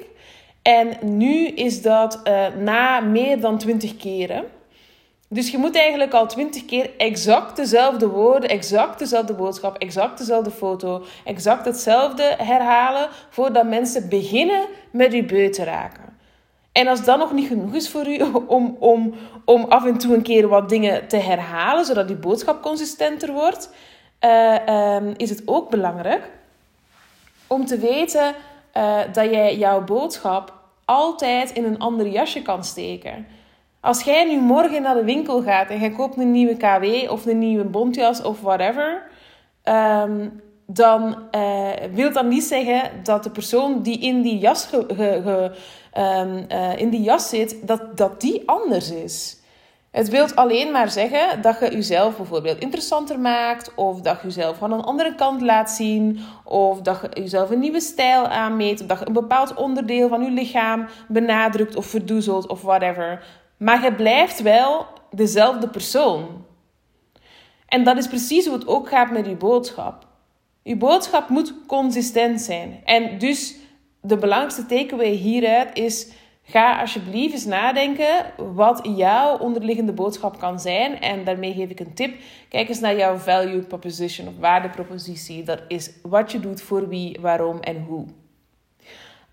En 0.62 0.90
nu 1.02 1.48
is 1.48 1.82
dat 1.82 2.22
na 2.60 3.00
meer 3.00 3.40
dan 3.40 3.58
twintig 3.58 3.98
keren. 3.98 4.44
Dus 5.36 5.52
je 5.52 5.58
moet 5.58 5.76
eigenlijk 5.76 6.14
al 6.14 6.28
twintig 6.28 6.66
keer 6.66 6.90
exact 6.98 7.56
dezelfde 7.56 8.08
woorden, 8.08 8.50
exact 8.50 9.00
dezelfde 9.00 9.34
boodschap, 9.34 9.78
exact 9.78 10.18
dezelfde 10.18 10.52
foto, 10.52 11.06
exact 11.24 11.66
hetzelfde 11.66 12.36
herhalen 12.38 13.10
voordat 13.30 13.66
mensen 13.66 14.10
beginnen 14.10 14.66
met 14.92 15.14
je 15.14 15.24
beu 15.24 15.50
te 15.50 15.64
raken. 15.64 16.18
En 16.72 16.88
als 16.88 17.04
dat 17.04 17.18
nog 17.18 17.34
niet 17.34 17.48
genoeg 17.48 17.74
is 17.74 17.90
voor 17.90 18.08
u 18.08 18.22
om, 18.48 18.76
om, 18.80 19.14
om 19.46 19.64
af 19.64 19.86
en 19.86 19.98
toe 19.98 20.16
een 20.16 20.22
keer 20.22 20.48
wat 20.48 20.70
dingen 20.70 21.08
te 21.08 21.18
herhalen, 21.18 21.86
zodat 21.86 22.08
die 22.08 22.18
boodschap 22.18 22.62
consistenter 22.62 23.32
wordt, 23.32 23.70
uh, 24.22 24.96
um, 24.96 25.14
is 25.18 25.30
het 25.30 25.42
ook 25.46 25.70
belangrijk 25.70 26.30
om 27.48 27.66
te 27.66 27.78
weten 27.78 28.36
uh, 28.78 29.00
dat 29.14 29.30
jij 29.30 29.58
jouw 29.58 29.84
boodschap 29.84 30.54
altijd 30.86 31.52
in 31.52 31.64
een 31.64 31.80
ander 31.80 32.08
jasje 32.08 32.42
kan 32.42 32.64
steken. 32.64 33.28
Als 33.86 34.02
jij 34.02 34.24
nu 34.24 34.40
morgen 34.40 34.82
naar 34.82 34.96
de 34.96 35.04
winkel 35.04 35.42
gaat 35.42 35.70
en 35.70 35.80
jij 35.80 35.90
koopt 35.90 36.18
een 36.18 36.32
nieuwe 36.32 36.56
KW 36.56 37.12
of 37.12 37.26
een 37.26 37.38
nieuwe 37.38 37.64
bontjas 37.64 38.22
of 38.22 38.42
whatever, 38.42 39.02
um, 39.64 40.42
dan 40.66 41.18
uh, 41.32 41.70
wil 41.92 42.12
dat 42.12 42.26
niet 42.26 42.44
zeggen 42.44 42.92
dat 43.04 43.24
de 43.24 43.30
persoon 43.30 43.82
die 43.82 44.00
in 44.00 44.22
die 44.22 44.38
jas, 44.38 44.70
um, 44.74 46.46
uh, 46.52 46.78
in 46.78 46.90
die 46.90 47.02
jas 47.02 47.30
zit, 47.30 47.68
dat, 47.68 47.98
dat 47.98 48.22
die 48.22 48.44
anders 48.46 48.92
is. 48.92 49.40
Het 49.92 50.10
wil 50.10 50.28
alleen 50.36 50.72
maar 50.72 50.90
zeggen 50.90 51.42
dat 51.42 51.60
je 51.60 51.72
jezelf 51.72 52.18
bijvoorbeeld 52.18 52.60
interessanter 52.60 53.20
maakt, 53.20 53.76
of 53.76 54.02
dat 54.02 54.18
je 54.22 54.28
jezelf 54.28 54.58
van 54.58 54.72
een 54.72 54.84
andere 54.84 55.16
kant 55.16 55.42
laat 55.42 55.72
zien, 55.72 56.20
of 56.44 56.82
dat 56.82 57.00
je 57.02 57.22
jezelf 57.22 57.50
een 57.50 57.60
nieuwe 57.60 57.82
stijl 57.82 58.28
aanmeet, 58.28 58.82
of 58.82 58.88
dat 58.88 59.00
je 59.00 59.08
een 59.08 59.14
bepaald 59.14 59.54
onderdeel 59.54 60.08
van 60.08 60.24
je 60.24 60.32
lichaam 60.32 60.86
benadrukt 61.08 61.76
of 61.76 61.86
verdoezelt 61.86 62.48
of 62.48 62.62
whatever. 62.62 63.24
Maar 63.58 63.84
je 63.84 63.94
blijft 63.94 64.42
wel 64.42 64.86
dezelfde 65.12 65.70
persoon. 65.70 66.46
En 67.68 67.84
dat 67.84 67.98
is 67.98 68.08
precies 68.08 68.46
hoe 68.46 68.56
het 68.56 68.68
ook 68.68 68.90
gaat 68.90 69.12
met 69.12 69.26
je 69.26 69.36
boodschap. 69.36 70.08
Je 70.64 70.78
boodschap 70.78 71.30
moet 71.30 71.54
consistent 71.68 72.42
zijn. 72.42 72.82
En 72.86 73.18
dus 73.18 73.56
de 74.02 74.18
belangrijkste 74.18 74.66
takeaway 74.66 75.12
hieruit 75.12 75.78
is 75.78 76.08
Ga 76.48 76.80
alsjeblieft 76.80 77.34
eens 77.34 77.46
nadenken 77.46 78.26
wat 78.54 78.90
jouw 78.96 79.38
onderliggende 79.38 79.94
boodschap 79.94 80.40
kan 80.40 80.60
zijn. 80.60 81.00
En 81.00 81.24
daarmee 81.24 81.54
geef 81.54 81.70
ik 81.70 81.80
een 81.80 81.94
tip. 81.94 82.16
Kijk 82.50 82.70
eens 82.70 82.80
naar 82.80 82.98
jouw 82.98 83.18
value 83.18 83.62
proposition 83.62 84.28
of 84.28 84.34
waardepropositie. 84.40 85.44
Dat 85.44 85.62
is 85.68 85.92
wat 86.02 86.32
je 86.32 86.40
doet 86.40 86.62
voor 86.62 86.88
wie, 86.88 87.18
waarom 87.22 87.60
en 87.60 87.82
hoe. 87.82 88.06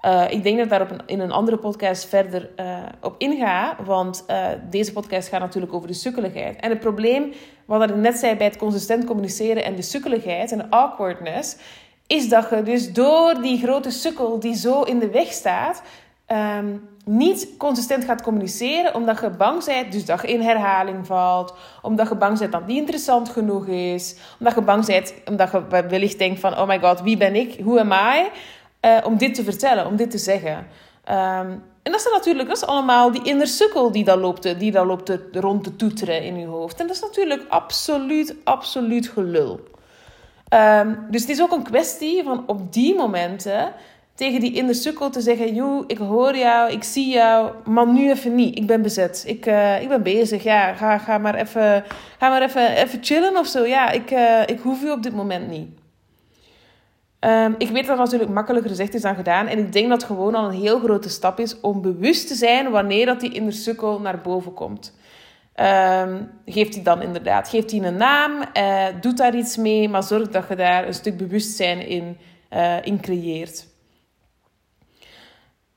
Uh, 0.05 0.31
ik 0.31 0.43
denk 0.43 0.57
dat 0.57 0.65
ik 0.65 0.71
daar 0.71 0.81
op 0.81 1.03
in 1.07 1.21
een 1.21 1.33
andere 1.33 1.57
podcast 1.57 2.09
verder 2.09 2.51
uh, 2.57 2.77
op 3.01 3.15
inga. 3.19 3.77
Want 3.85 4.25
uh, 4.31 4.47
deze 4.71 4.93
podcast 4.93 5.29
gaat 5.29 5.41
natuurlijk 5.41 5.73
over 5.73 5.89
de 5.89 5.95
sukkeligheid. 5.95 6.61
En 6.61 6.71
het 6.71 6.81
probleem, 6.81 7.33
wat 7.65 7.91
ik 7.91 7.97
net 7.97 8.17
zei 8.17 8.37
bij 8.37 8.47
het 8.47 8.57
consistent 8.57 9.05
communiceren 9.05 9.65
en 9.65 9.75
de 9.75 9.83
sukkeligheid 9.83 10.53
en 10.53 10.71
awkwardness, 10.71 11.57
is 12.07 12.29
dat 12.29 12.51
je 12.51 12.63
dus 12.63 12.93
door 12.93 13.41
die 13.43 13.59
grote 13.59 13.91
sukkel 13.91 14.41
die 14.41 14.55
zo 14.55 14.83
in 14.83 14.99
de 14.99 15.11
weg 15.11 15.33
staat, 15.33 15.83
um, 16.59 16.89
niet 17.05 17.49
consistent 17.59 18.05
gaat 18.05 18.23
communiceren, 18.23 18.95
omdat 18.95 19.21
je 19.21 19.31
bang 19.31 19.65
bent, 19.65 19.93
dus 19.93 20.05
dat 20.05 20.23
je 20.23 20.29
in 20.29 20.41
herhaling 20.41 21.07
valt, 21.07 21.55
omdat 21.83 22.09
je 22.09 22.15
bang 22.15 22.39
bent 22.39 22.53
dat 22.53 22.67
die 22.67 22.77
interessant 22.77 23.29
genoeg 23.29 23.67
is, 23.67 24.17
omdat 24.39 24.55
je 24.55 24.63
bang 24.63 24.87
bent, 24.87 25.15
omdat 25.25 25.51
je 25.51 25.87
wellicht 25.89 26.19
denkt 26.19 26.41
van, 26.41 26.59
oh 26.59 26.67
my 26.67 26.79
god, 26.79 27.01
wie 27.03 27.17
ben 27.17 27.35
ik, 27.35 27.57
who 27.61 27.79
am 27.79 27.93
I, 27.93 28.29
uh, 28.87 28.97
om 29.05 29.17
dit 29.19 29.35
te 29.35 29.45
vertellen, 29.45 29.87
om 29.87 29.97
dit 29.97 30.11
te 30.11 30.19
zeggen. 30.19 30.57
Um, 31.11 31.63
en 31.83 31.93
dat 31.93 32.01
is 32.01 32.09
natuurlijk, 32.13 32.49
dat 32.49 32.57
is 32.57 32.67
allemaal 32.67 33.13
die 33.13 33.25
inner 33.25 33.47
sukkel 33.47 33.93
die 33.93 34.05
dan 34.05 34.19
loopt, 34.19 34.59
die 34.59 34.71
dan 34.71 34.87
loopt 34.87 35.19
rond 35.33 35.65
te 35.65 35.77
toeteren 35.77 36.23
in 36.23 36.39
je 36.39 36.47
hoofd. 36.47 36.81
En 36.81 36.87
dat 36.87 36.97
is 36.97 37.03
natuurlijk 37.03 37.45
absoluut, 37.49 38.35
absoluut 38.45 39.09
gelul. 39.09 39.61
Um, 40.55 41.07
dus 41.11 41.21
het 41.21 41.31
is 41.31 41.43
ook 41.43 41.53
een 41.53 41.63
kwestie 41.63 42.23
van 42.23 42.45
op 42.47 42.73
die 42.73 42.95
momenten 42.95 43.73
tegen 44.15 44.41
die 44.41 44.53
in 44.53 44.67
de 44.67 44.75
sukkel 44.75 45.11
te 45.11 45.21
zeggen: 45.21 45.55
Joe, 45.55 45.85
ik 45.87 45.99
hoor 45.99 46.37
jou, 46.37 46.73
ik 46.73 46.83
zie 46.83 47.09
jou, 47.09 47.53
maar 47.65 47.87
nu 47.87 48.11
even 48.11 48.35
niet. 48.35 48.59
Ik 48.59 48.67
ben 48.67 48.83
bezet. 48.83 49.25
Ik, 49.27 49.47
uh, 49.47 49.83
ik 49.83 49.89
ben 49.89 50.03
bezig. 50.03 50.43
Ja, 50.43 50.73
ga, 50.75 50.99
ga 50.99 51.19
maar, 51.19 51.35
even, 51.35 51.85
ga 52.19 52.29
maar 52.29 52.43
even, 52.43 52.77
even 52.77 52.99
chillen 53.05 53.37
of 53.37 53.47
zo. 53.47 53.67
Ja, 53.67 53.91
ik, 53.91 54.11
uh, 54.11 54.41
ik 54.47 54.61
hoef 54.61 54.83
u 54.83 54.91
op 54.91 55.03
dit 55.03 55.15
moment 55.15 55.49
niet. 55.49 55.69
Um, 57.27 57.55
ik 57.59 57.69
weet 57.69 57.87
dat 57.87 57.97
het 57.97 58.05
natuurlijk 58.05 58.31
makkelijker 58.31 58.71
gezegd 58.71 58.95
is 58.95 59.03
dan 59.03 59.15
gedaan. 59.15 59.47
En 59.47 59.59
ik 59.59 59.73
denk 59.73 59.89
dat 59.89 60.01
het 60.01 60.11
gewoon 60.11 60.35
al 60.35 60.45
een 60.45 60.61
heel 60.61 60.79
grote 60.79 61.09
stap 61.09 61.39
is 61.39 61.61
om 61.61 61.83
bewust 61.83 62.29
te 62.29 62.35
zijn 62.35 62.71
wanneer 62.71 63.07
dat 63.07 63.21
die 63.21 63.33
inner 63.33 63.53
sukkel 63.53 64.01
naar 64.01 64.21
boven 64.21 64.55
komt. 64.55 64.97
Um, 65.61 66.31
geeft 66.47 66.75
hij 66.75 66.83
dan 66.83 67.03
inderdaad, 67.03 67.49
geeft 67.49 67.71
hij 67.71 67.83
een 67.83 67.97
naam, 67.97 68.33
uh, 68.57 68.87
doet 69.01 69.17
daar 69.17 69.35
iets 69.35 69.57
mee, 69.57 69.89
maar 69.89 70.03
zorg 70.03 70.29
dat 70.29 70.49
je 70.49 70.57
daar 70.57 70.87
een 70.87 70.95
stuk 70.95 71.17
bewustzijn 71.17 71.87
in, 71.87 72.17
in 72.83 73.01
creëert. 73.01 73.67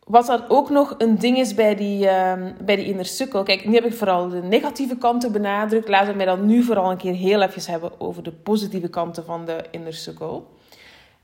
Wat 0.04 0.26
dan 0.26 0.44
ook 0.48 0.70
nog 0.70 0.96
een 0.98 1.18
ding 1.18 1.38
is 1.38 1.54
bij 1.54 1.76
die, 1.76 2.06
uh, 2.06 2.34
bij 2.62 2.76
die 2.76 2.86
inner. 2.86 3.12
Kijk, 3.44 3.66
nu 3.66 3.74
heb 3.74 3.86
ik 3.86 3.94
vooral 3.94 4.30
de 4.30 4.42
negatieve 4.42 4.98
kanten 4.98 5.32
benadrukt. 5.32 5.90
Laten 5.90 6.12
we 6.12 6.18
mij 6.18 6.26
dan 6.26 6.46
nu 6.46 6.64
vooral 6.64 6.92
een 6.92 6.98
keer 6.98 7.14
heel 7.14 7.42
even 7.42 7.72
hebben 7.72 8.00
over 8.00 8.24
de 8.24 8.32
positieve 8.32 8.90
kanten 8.90 9.26
van 9.26 9.46
de 9.46 9.64
inner. 9.72 9.94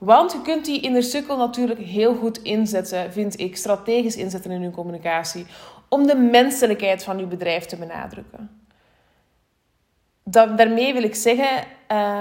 Want 0.01 0.31
je 0.31 0.41
kunt 0.41 0.65
die 0.65 0.81
inner 0.81 1.03
sukkel 1.03 1.37
natuurlijk 1.37 1.79
heel 1.79 2.15
goed 2.15 2.37
inzetten, 2.37 3.11
vind 3.11 3.39
ik, 3.39 3.57
strategisch 3.57 4.15
inzetten 4.15 4.51
in 4.51 4.61
je 4.61 4.71
communicatie. 4.71 5.45
Om 5.89 6.07
de 6.07 6.15
menselijkheid 6.15 7.03
van 7.03 7.17
je 7.17 7.25
bedrijf 7.25 7.65
te 7.65 7.75
benadrukken 7.75 8.61
dat, 10.23 10.57
daarmee 10.57 10.93
wil 10.93 11.03
ik 11.03 11.15
zeggen, 11.15 11.63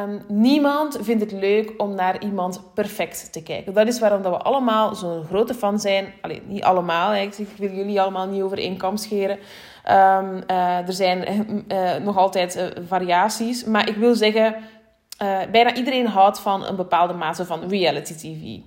um, 0.02 0.22
niemand 0.28 0.98
vindt 1.00 1.22
het 1.22 1.32
leuk 1.32 1.72
om 1.76 1.94
naar 1.94 2.22
iemand 2.22 2.62
perfect 2.74 3.32
te 3.32 3.42
kijken. 3.42 3.74
Dat 3.74 3.86
is 3.86 3.98
waarom 3.98 4.22
dat 4.22 4.32
we 4.32 4.42
allemaal 4.42 4.94
zo'n 4.94 5.24
grote 5.24 5.54
fan 5.54 5.80
zijn. 5.80 6.12
Alleen 6.20 6.42
niet 6.46 6.62
allemaal, 6.62 7.14
ik, 7.14 7.34
wil 7.56 7.70
jullie 7.70 8.00
allemaal 8.00 8.26
niet 8.26 8.42
over 8.42 8.58
één 8.58 8.76
kam 8.76 8.96
scheren. 8.96 9.38
Um, 9.90 10.42
uh, 10.50 10.88
er 10.88 10.92
zijn 10.92 11.24
uh, 11.68 11.96
nog 11.96 12.16
altijd 12.16 12.72
variaties. 12.88 13.64
Maar 13.64 13.88
ik 13.88 13.96
wil 13.96 14.14
zeggen, 14.14 14.54
bijna 15.50 15.74
iedereen 15.74 16.06
houdt 16.06 16.40
van 16.40 16.66
een 16.66 16.76
bepaalde 16.76 17.14
mate 17.14 17.44
van 17.44 17.68
reality 17.68 18.14
TV. 18.14 18.58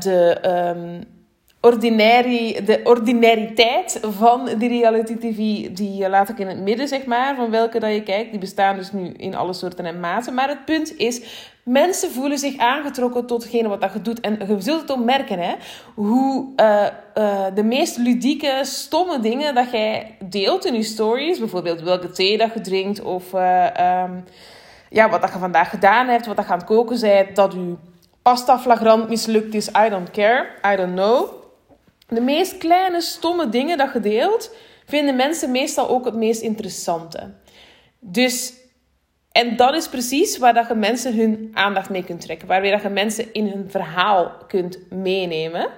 de... 0.00 0.38
Um, 0.76 1.16
ordinari, 1.60 2.64
de 2.64 2.80
ordinariteit 2.84 4.00
van 4.02 4.48
die 4.58 4.68
reality 4.68 5.16
tv, 5.16 5.68
die 5.70 6.08
laat 6.08 6.28
ik 6.28 6.38
in 6.38 6.46
het 6.46 6.58
midden, 6.58 6.88
zeg 6.88 7.04
maar, 7.04 7.36
van 7.36 7.50
welke 7.50 7.78
dat 7.78 7.92
je 7.92 8.02
kijkt. 8.02 8.30
Die 8.30 8.40
bestaan 8.40 8.76
dus 8.76 8.92
nu 8.92 9.12
in 9.16 9.34
alle 9.34 9.52
soorten 9.52 9.84
en 9.84 10.00
maten. 10.00 10.34
Maar 10.34 10.48
het 10.48 10.64
punt 10.64 10.96
is, 10.96 11.20
mensen 11.62 12.10
voelen 12.10 12.38
zich 12.38 12.56
aangetrokken 12.56 13.26
tot 13.26 13.42
hetgene 13.42 13.68
wat 13.68 13.80
dat 13.80 13.92
je 13.92 14.02
doet. 14.02 14.20
En 14.20 14.38
je 14.48 14.60
zult 14.60 14.80
het 14.80 14.90
ook 14.90 15.04
merken, 15.04 15.38
hè, 15.38 15.54
hoe 15.94 16.46
de 17.54 17.64
meest 17.64 17.96
ludieke, 17.96 18.60
stomme 18.62 19.20
dingen 19.20 19.54
dat 19.54 19.70
jij 19.70 20.16
deelt 20.24 20.64
in 20.64 20.74
je 20.74 20.82
stories, 20.82 21.38
bijvoorbeeld 21.38 21.80
welke 21.80 22.10
thee 22.10 22.38
dat 22.38 22.54
je 22.54 22.60
drinkt, 22.60 23.02
of 23.02 23.32
um, 23.32 24.24
ja, 24.88 25.08
wat 25.08 25.32
je 25.32 25.38
vandaag 25.38 25.70
gedaan 25.70 26.08
hebt, 26.08 26.26
wat 26.26 26.36
je 26.36 26.44
aan 26.44 26.58
het 26.58 26.66
koken 26.66 27.00
bent, 27.00 27.36
dat 27.36 27.52
je 27.52 27.74
pasta 28.22 28.58
flagrant 28.58 29.08
mislukt 29.08 29.54
is, 29.54 29.68
I 29.68 29.88
don't 29.88 30.10
care, 30.10 30.48
I 30.72 30.76
don't 30.76 30.94
know. 30.94 31.32
De 32.06 32.20
meest 32.20 32.58
kleine, 32.58 33.00
stomme 33.00 33.48
dingen 33.48 33.78
dat 33.78 33.92
je 33.92 34.00
deelt, 34.00 34.54
vinden 34.86 35.16
mensen 35.16 35.50
meestal 35.50 35.88
ook 35.88 36.04
het 36.04 36.14
meest 36.14 36.40
interessante. 36.40 37.34
Dus, 38.00 38.52
en 39.38 39.56
dat 39.56 39.74
is 39.74 39.88
precies 39.88 40.38
waar 40.38 40.54
dat 40.54 40.68
je 40.68 40.74
mensen 40.74 41.16
hun 41.16 41.50
aandacht 41.54 41.90
mee 41.90 42.04
kunt 42.04 42.20
trekken. 42.20 42.48
Waarmee 42.48 42.70
dat 42.70 42.82
je 42.82 42.88
mensen 42.88 43.32
in 43.32 43.46
hun 43.46 43.70
verhaal 43.70 44.32
kunt 44.48 44.78
meenemen. 44.90 45.68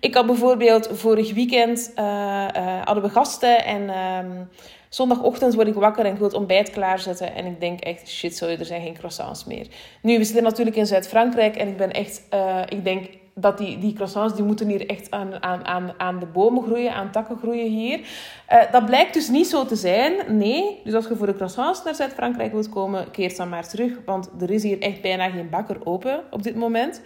Ik 0.00 0.14
had 0.14 0.26
bijvoorbeeld 0.26 0.88
vorig 0.92 1.34
weekend, 1.34 1.92
uh, 1.98 2.46
hadden 2.84 3.04
we 3.04 3.10
gasten 3.10 3.64
en... 3.64 3.82
Uh, 3.82 4.40
Zondagochtend 4.88 5.54
word 5.54 5.66
ik 5.66 5.74
wakker 5.74 6.04
en 6.04 6.12
ik 6.12 6.18
wil 6.18 6.26
het 6.26 6.36
ontbijt 6.36 6.70
klaarzetten. 6.70 7.34
En 7.34 7.46
ik 7.46 7.60
denk 7.60 7.80
echt, 7.80 8.08
shit, 8.08 8.36
sorry, 8.36 8.56
er 8.58 8.64
zijn 8.64 8.82
geen 8.82 8.94
croissants 8.94 9.44
meer. 9.44 9.66
Nu, 10.02 10.18
we 10.18 10.24
zitten 10.24 10.42
natuurlijk 10.42 10.76
in 10.76 10.86
Zuid-Frankrijk 10.86 11.56
en 11.56 11.68
ik 11.68 11.76
ben 11.76 11.92
echt, 11.92 12.22
uh, 12.34 12.60
ik 12.68 12.84
denk 12.84 13.06
dat 13.38 13.58
die, 13.58 13.78
die 13.78 13.92
croissants 13.92 14.34
die 14.34 14.44
moeten 14.44 14.68
hier 14.68 14.86
echt 14.86 15.10
aan, 15.10 15.42
aan, 15.42 15.64
aan, 15.64 15.94
aan 15.96 16.18
de 16.18 16.26
bomen 16.26 16.62
groeien, 16.62 16.94
aan 16.94 17.10
takken 17.10 17.38
groeien 17.38 17.70
hier. 17.70 17.98
Uh, 17.98 18.72
dat 18.72 18.86
blijkt 18.86 19.14
dus 19.14 19.28
niet 19.28 19.46
zo 19.46 19.66
te 19.66 19.76
zijn. 19.76 20.38
Nee, 20.38 20.80
dus 20.84 20.94
als 20.94 21.08
je 21.08 21.16
voor 21.16 21.26
de 21.26 21.34
croissants 21.34 21.84
naar 21.84 21.94
Zuid-Frankrijk 21.94 22.52
wilt 22.52 22.68
komen, 22.68 23.10
keer 23.10 23.36
dan 23.36 23.48
maar 23.48 23.68
terug. 23.68 23.92
Want 24.04 24.30
er 24.40 24.50
is 24.50 24.62
hier 24.62 24.80
echt 24.80 25.02
bijna 25.02 25.30
geen 25.30 25.50
bakker 25.50 25.76
open 25.84 26.20
op 26.30 26.42
dit 26.42 26.56
moment. 26.56 27.00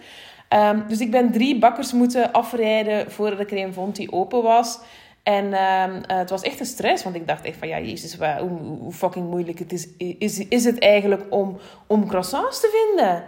Um, 0.49 0.83
dus 0.87 0.99
ik 0.99 1.11
ben 1.11 1.31
drie 1.31 1.59
bakkers 1.59 1.93
moeten 1.93 2.31
afrijden 2.31 3.11
voordat 3.11 3.37
de 3.37 3.45
crème 3.45 3.73
vond 3.73 3.95
die 3.95 4.11
open 4.11 4.43
was. 4.43 4.79
En 5.23 5.45
uh, 5.45 6.17
het 6.17 6.29
was 6.29 6.41
echt 6.41 6.59
een 6.59 6.65
stress, 6.65 7.03
want 7.03 7.15
ik 7.15 7.27
dacht 7.27 7.45
echt 7.45 7.57
van, 7.57 7.67
ja, 7.67 7.79
jezus, 7.79 8.17
hoe, 8.39 8.49
hoe, 8.79 8.91
fucking 8.91 9.29
moeilijk 9.29 9.59
het 9.59 9.73
is, 9.73 9.87
is, 9.97 10.47
is 10.47 10.63
het 10.63 10.79
eigenlijk 10.79 11.23
om, 11.29 11.57
om 11.87 12.07
croissants 12.07 12.59
te 12.59 12.87
vinden. 12.87 13.23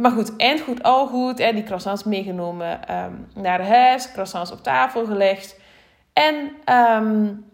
Maar 0.00 0.10
goed, 0.10 0.36
eind 0.36 0.60
goed, 0.60 0.82
al 0.82 1.06
goed. 1.06 1.38
Hè, 1.38 1.52
die 1.52 1.62
croissants 1.62 2.04
meegenomen 2.04 2.80
um, 3.04 3.26
naar 3.42 3.66
huis, 3.66 4.12
croissants 4.12 4.52
op 4.52 4.62
tafel 4.62 5.06
gelegd. 5.06 5.60
En 6.12 6.50
um, 6.74 7.44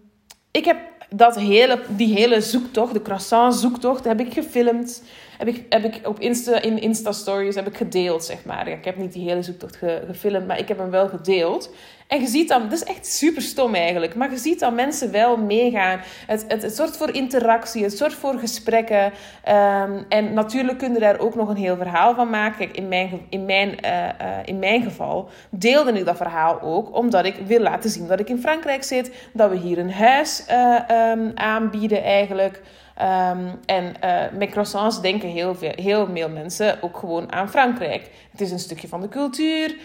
ik 0.50 0.64
heb 0.64 0.76
dat 1.08 1.36
hele, 1.36 1.80
die 1.88 2.14
hele 2.14 2.40
zoektocht, 2.40 2.92
de 2.92 3.02
croissant 3.02 3.54
zoektocht, 3.54 4.04
heb 4.04 4.20
ik 4.20 4.32
gefilmd 4.32 5.02
heb 5.44 5.54
ik, 5.54 5.64
heb 5.68 5.84
ik 5.84 6.06
op 6.06 6.20
Insta, 6.20 6.60
in 6.60 6.80
Insta-stories 6.80 7.54
heb 7.54 7.66
ik 7.66 7.76
gedeeld, 7.76 8.24
zeg 8.24 8.44
maar. 8.44 8.68
ik 8.68 8.84
heb 8.84 8.96
niet 8.96 9.12
die 9.12 9.28
hele 9.28 9.42
zoektocht 9.42 9.78
gefilmd, 10.06 10.46
maar 10.46 10.58
ik 10.58 10.68
heb 10.68 10.78
hem 10.78 10.90
wel 10.90 11.08
gedeeld. 11.08 11.70
En 12.06 12.20
je 12.20 12.26
ziet 12.26 12.48
dan, 12.48 12.62
dat 12.62 12.72
is 12.72 12.84
echt 12.84 13.06
super 13.06 13.42
stom 13.42 13.74
eigenlijk, 13.74 14.14
maar 14.14 14.30
je 14.30 14.36
ziet 14.36 14.60
dan 14.60 14.74
mensen 14.74 15.12
wel 15.12 15.36
meegaan. 15.36 16.00
Het, 16.26 16.44
het, 16.48 16.62
het 16.62 16.76
zorgt 16.76 16.96
voor 16.96 17.14
interactie, 17.14 17.82
het 17.82 17.96
zorgt 17.96 18.16
voor 18.16 18.38
gesprekken. 18.38 19.04
Um, 19.04 20.04
en 20.08 20.34
natuurlijk 20.34 20.78
kun 20.78 20.92
je 20.92 20.98
daar 20.98 21.18
ook 21.18 21.34
nog 21.34 21.48
een 21.48 21.56
heel 21.56 21.76
verhaal 21.76 22.14
van 22.14 22.30
maken. 22.30 22.58
Kijk, 22.58 22.76
in 22.76 22.88
mijn, 22.88 23.20
in 23.28 23.44
mijn, 23.44 23.68
uh, 23.84 24.04
uh, 24.04 24.08
in 24.44 24.58
mijn 24.58 24.82
geval 24.82 25.28
deelde 25.50 25.92
ik 25.92 26.04
dat 26.04 26.16
verhaal 26.16 26.60
ook, 26.60 26.96
omdat 26.96 27.24
ik 27.24 27.36
wil 27.46 27.60
laten 27.60 27.90
zien 27.90 28.06
dat 28.06 28.20
ik 28.20 28.28
in 28.28 28.38
Frankrijk 28.38 28.82
zit, 28.82 29.14
dat 29.32 29.50
we 29.50 29.56
hier 29.56 29.78
een 29.78 29.92
huis 29.92 30.44
uh, 30.50 31.10
um, 31.10 31.32
aanbieden 31.34 32.02
eigenlijk. 32.02 32.60
Um, 33.00 33.60
en 33.66 33.94
uh, 34.04 34.38
met 34.38 34.50
croissants 34.50 35.00
denken 35.00 35.28
heel 35.28 35.54
veel, 35.54 35.72
heel 35.74 36.06
veel 36.14 36.28
mensen 36.28 36.82
ook 36.82 36.96
gewoon 36.96 37.32
aan 37.32 37.48
Frankrijk. 37.48 38.10
Het 38.30 38.40
is 38.40 38.50
een 38.50 38.58
stukje 38.58 38.88
van 38.88 39.00
de 39.00 39.08
cultuur. 39.08 39.76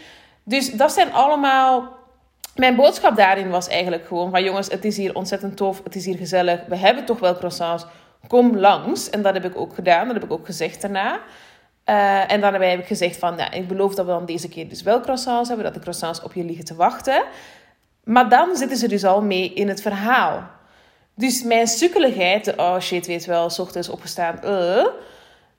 Dus 0.44 0.72
dat 0.72 0.92
zijn 0.92 1.14
allemaal. 1.14 1.96
Mijn 2.56 2.76
boodschap 2.76 3.16
daarin 3.16 3.50
was 3.50 3.68
eigenlijk 3.68 4.08
gewoon 4.08 4.32
van 4.32 4.44
jongens, 4.44 4.68
het 4.68 4.86
is 4.86 4.98
hier 4.98 5.16
ontzettend 5.16 5.58
tof, 5.58 5.84
het 5.84 5.96
is 5.96 6.06
hier 6.06 6.18
gezellig. 6.18 6.60
We 6.68 6.76
hebben 6.76 7.06
toch 7.06 7.20
wel 7.20 7.38
croissants. 7.38 7.86
Kom 8.28 8.58
langs. 8.58 9.10
En 9.10 9.22
dat 9.22 9.34
heb 9.34 9.46
ik 9.46 9.58
ook 9.58 9.74
gedaan, 9.74 10.06
dat 10.06 10.14
heb 10.14 10.24
ik 10.24 10.32
ook 10.32 10.46
gezegd 10.46 10.82
daarna. 10.82 11.20
Uh, 11.86 12.32
en 12.32 12.42
daarbij 12.42 12.70
heb 12.70 12.80
ik 12.80 12.88
gezegd 12.88 13.18
van, 13.18 13.38
ja, 13.38 13.52
ik 13.52 13.68
beloof 13.68 13.96
dat 13.96 14.06
we 14.06 14.12
dan 14.12 14.26
deze 14.26 14.50
keer 14.50 14.70
dus 14.70 14.82
wel 14.82 15.02
croissants 15.02 15.48
hebben, 15.48 15.66
dat 15.66 15.74
de 15.74 15.80
croissants 15.80 16.22
op 16.22 16.34
je 16.34 16.44
liggen 16.44 16.66
te 16.66 16.76
wachten. 16.76 17.24
Maar 18.04 18.30
dan 18.30 18.56
zitten 18.56 18.78
ze 18.78 18.88
dus 18.88 19.04
al 19.04 19.22
mee 19.22 19.54
in 19.54 19.68
het 19.68 19.82
verhaal. 19.82 20.56
Dus 21.20 21.44
mijn 21.44 21.68
sukkeligheid, 21.68 22.56
oh 22.56 22.80
shit, 22.80 23.06
weet 23.08 23.26
wel, 23.26 23.50
s 23.50 23.60
ochtends 23.60 23.90
opgestaan, 23.90 24.40
uh, 24.44 24.86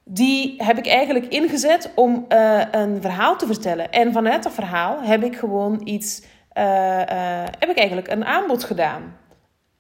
die 0.05 0.55
heb 0.59 0.79
ik 0.79 0.87
eigenlijk 0.87 1.27
ingezet 1.27 1.91
om 1.95 2.27
uh, 2.29 2.63
een 2.71 3.01
verhaal 3.01 3.37
te 3.37 3.47
vertellen. 3.47 3.93
En 3.93 4.13
vanuit 4.13 4.43
dat 4.43 4.53
verhaal 4.53 5.03
heb 5.03 5.23
ik 5.23 5.37
gewoon 5.37 5.81
iets, 5.85 6.23
uh, 6.59 7.45
heb 7.59 7.69
ik 7.71 7.77
eigenlijk 7.77 8.09
een 8.09 8.25
aanbod 8.25 8.65
gedaan. 8.65 9.17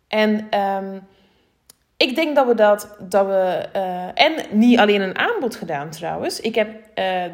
En 0.08 0.48
um, 0.60 1.06
ik 1.96 2.14
denk 2.14 2.36
dat 2.36 2.46
we 2.46 2.54
dat, 2.54 2.96
dat 3.00 3.26
we, 3.26 3.68
en 4.14 4.32
niet 4.50 4.78
alleen 4.78 5.00
een 5.00 5.18
aanbod 5.18 5.56
gedaan 5.56 5.90
trouwens. 5.90 6.40
Ik 6.40 6.54
heb, 6.54 6.68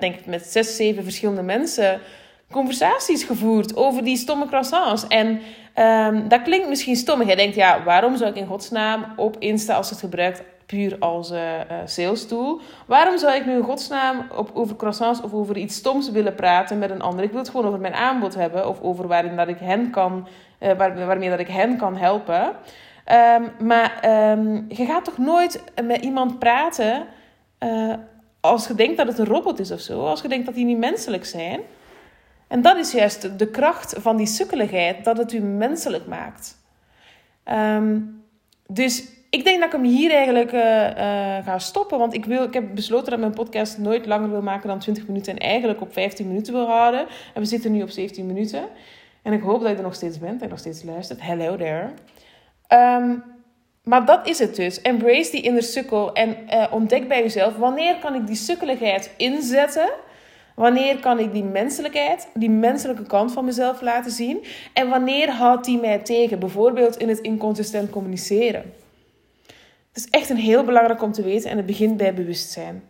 denk 0.01 0.17
ik, 0.17 0.27
met 0.27 0.47
zes, 0.47 0.77
zeven 0.77 1.03
verschillende 1.03 1.43
mensen 1.43 2.01
conversaties 2.51 3.25
gevoerd 3.25 3.77
over 3.77 4.05
die 4.05 4.17
stomme 4.17 4.47
croissants. 4.47 5.07
En 5.07 5.41
um, 5.79 6.29
dat 6.29 6.43
klinkt 6.43 6.69
misschien 6.69 6.97
stom. 6.97 7.23
Je 7.23 7.37
denkt, 7.37 7.55
ja, 7.55 7.83
waarom 7.83 8.17
zou 8.17 8.31
ik 8.31 8.37
in 8.37 8.47
godsnaam 8.47 9.05
op 9.17 9.37
Insta, 9.39 9.75
als 9.75 9.91
het 9.91 9.99
gebruikt 9.99 10.43
puur 10.67 10.97
als 10.99 11.31
uh, 11.31 11.41
sales 11.85 12.27
tool, 12.27 12.61
waarom 12.87 13.19
zou 13.19 13.35
ik 13.35 13.47
nu 13.47 13.53
in 13.53 13.63
godsnaam 13.63 14.27
op, 14.37 14.51
over 14.55 14.77
croissants 14.77 15.21
of 15.21 15.33
over 15.33 15.57
iets 15.57 15.77
stoms 15.77 16.11
willen 16.11 16.35
praten 16.35 16.79
met 16.79 16.91
een 16.91 17.03
ander? 17.03 17.25
Ik 17.25 17.31
wil 17.31 17.41
het 17.41 17.49
gewoon 17.49 17.67
over 17.67 17.81
mijn 17.81 17.95
aanbod 17.95 18.35
hebben 18.35 18.69
of 18.69 18.81
over 18.81 19.07
waarin 19.09 19.37
dat 19.37 19.49
ik 19.49 19.59
hen 19.59 19.91
kan, 19.91 20.29
waar, 20.59 21.07
waarmee 21.07 21.31
dat 21.31 21.39
ik 21.39 21.49
hen 21.49 21.77
kan 21.77 21.97
helpen. 21.97 22.43
Um, 22.43 23.67
maar 23.67 24.01
um, 24.31 24.65
je 24.69 24.85
gaat 24.85 25.05
toch 25.05 25.19
nooit 25.19 25.65
met 25.83 26.03
iemand 26.03 26.39
praten 26.39 27.07
als 28.41 28.67
je 28.67 28.75
denkt 28.75 28.97
dat 28.97 29.07
het 29.07 29.19
een 29.19 29.25
robot 29.25 29.59
is 29.59 29.71
of 29.71 29.81
zo, 29.81 30.07
als 30.07 30.23
je 30.23 30.29
denkt 30.29 30.47
dat 30.47 30.55
die 30.55 30.65
niet 30.65 30.79
menselijk 30.79 31.25
zijn. 31.25 31.61
En 32.55 32.63
dat 32.63 32.77
is 32.77 32.93
juist 32.93 33.39
de 33.39 33.47
kracht 33.47 33.95
van 33.99 34.17
die 34.17 34.27
sukkeligheid, 34.27 35.05
dat 35.05 35.17
het 35.17 35.33
u 35.33 35.41
menselijk 35.41 36.07
maakt. 36.07 36.57
Um, 37.53 38.23
dus 38.67 39.05
ik 39.31 39.45
denk 39.45 39.59
dat 39.59 39.67
ik 39.67 39.73
hem 39.73 39.85
hier 39.85 40.11
eigenlijk 40.11 40.53
uh, 40.53 40.61
uh, 40.61 41.45
ga 41.45 41.59
stoppen. 41.59 41.99
Want 41.99 42.15
ik, 42.15 42.25
wil, 42.25 42.43
ik 42.43 42.55
heb 42.55 42.75
besloten 42.75 43.11
dat 43.11 43.21
mijn 43.21 43.33
podcast 43.33 43.79
nooit 43.79 44.07
langer 44.07 44.31
wil 44.31 44.43
maken 44.43 44.69
dan 44.69 44.79
20 44.79 45.07
minuten. 45.07 45.33
En 45.33 45.39
eigenlijk 45.39 45.81
op 45.81 45.93
15 45.93 46.27
minuten 46.27 46.53
wil 46.53 46.67
houden. 46.67 47.07
En 47.35 47.41
we 47.41 47.45
zitten 47.45 47.73
nu 47.73 47.83
op 47.83 47.91
17 47.91 48.27
minuten. 48.27 48.65
En 49.23 49.33
ik 49.33 49.43
hoop 49.43 49.61
dat 49.61 49.71
je 49.71 49.77
er 49.77 49.83
nog 49.83 49.95
steeds 49.95 50.19
bent 50.19 50.43
en 50.43 50.49
nog 50.49 50.59
steeds 50.59 50.83
luistert. 50.83 51.23
Hello 51.23 51.57
there. 51.57 51.89
Um, 52.69 53.23
maar 53.83 54.07
dat 54.07 54.29
is 54.29 54.39
het 54.39 54.57
dus. 54.57 54.81
Embrace 54.81 55.31
die 55.31 55.43
inner 55.43 55.63
sukkel. 55.63 56.13
En 56.13 56.37
uh, 56.51 56.67
ontdek 56.71 57.09
bij 57.09 57.23
jezelf 57.23 57.57
wanneer 57.57 57.99
kan 57.99 58.15
ik 58.15 58.27
die 58.27 58.37
sukkeligheid 58.37 59.11
inzetten 59.17 59.89
Wanneer 60.55 61.01
kan 61.01 61.19
ik 61.19 61.33
die 61.33 61.45
menselijkheid, 61.45 62.29
die 62.35 62.51
menselijke 62.51 63.03
kant 63.03 63.33
van 63.33 63.45
mezelf 63.45 63.81
laten 63.81 64.11
zien? 64.11 64.45
En 64.73 64.89
wanneer 64.89 65.31
houdt 65.31 65.65
die 65.65 65.81
mij 65.81 65.99
tegen? 65.99 66.39
Bijvoorbeeld 66.39 66.97
in 66.97 67.09
het 67.09 67.19
inconsistent 67.19 67.91
communiceren. 67.91 68.73
Het 69.93 70.05
is 70.05 70.09
echt 70.11 70.31
een 70.31 70.37
heel 70.37 70.65
belangrijk 70.65 71.03
om 71.03 71.13
te 71.13 71.23
weten 71.23 71.51
en 71.51 71.57
het 71.57 71.67
begint 71.67 71.97
bij 71.97 72.15
bewustzijn. 72.15 72.83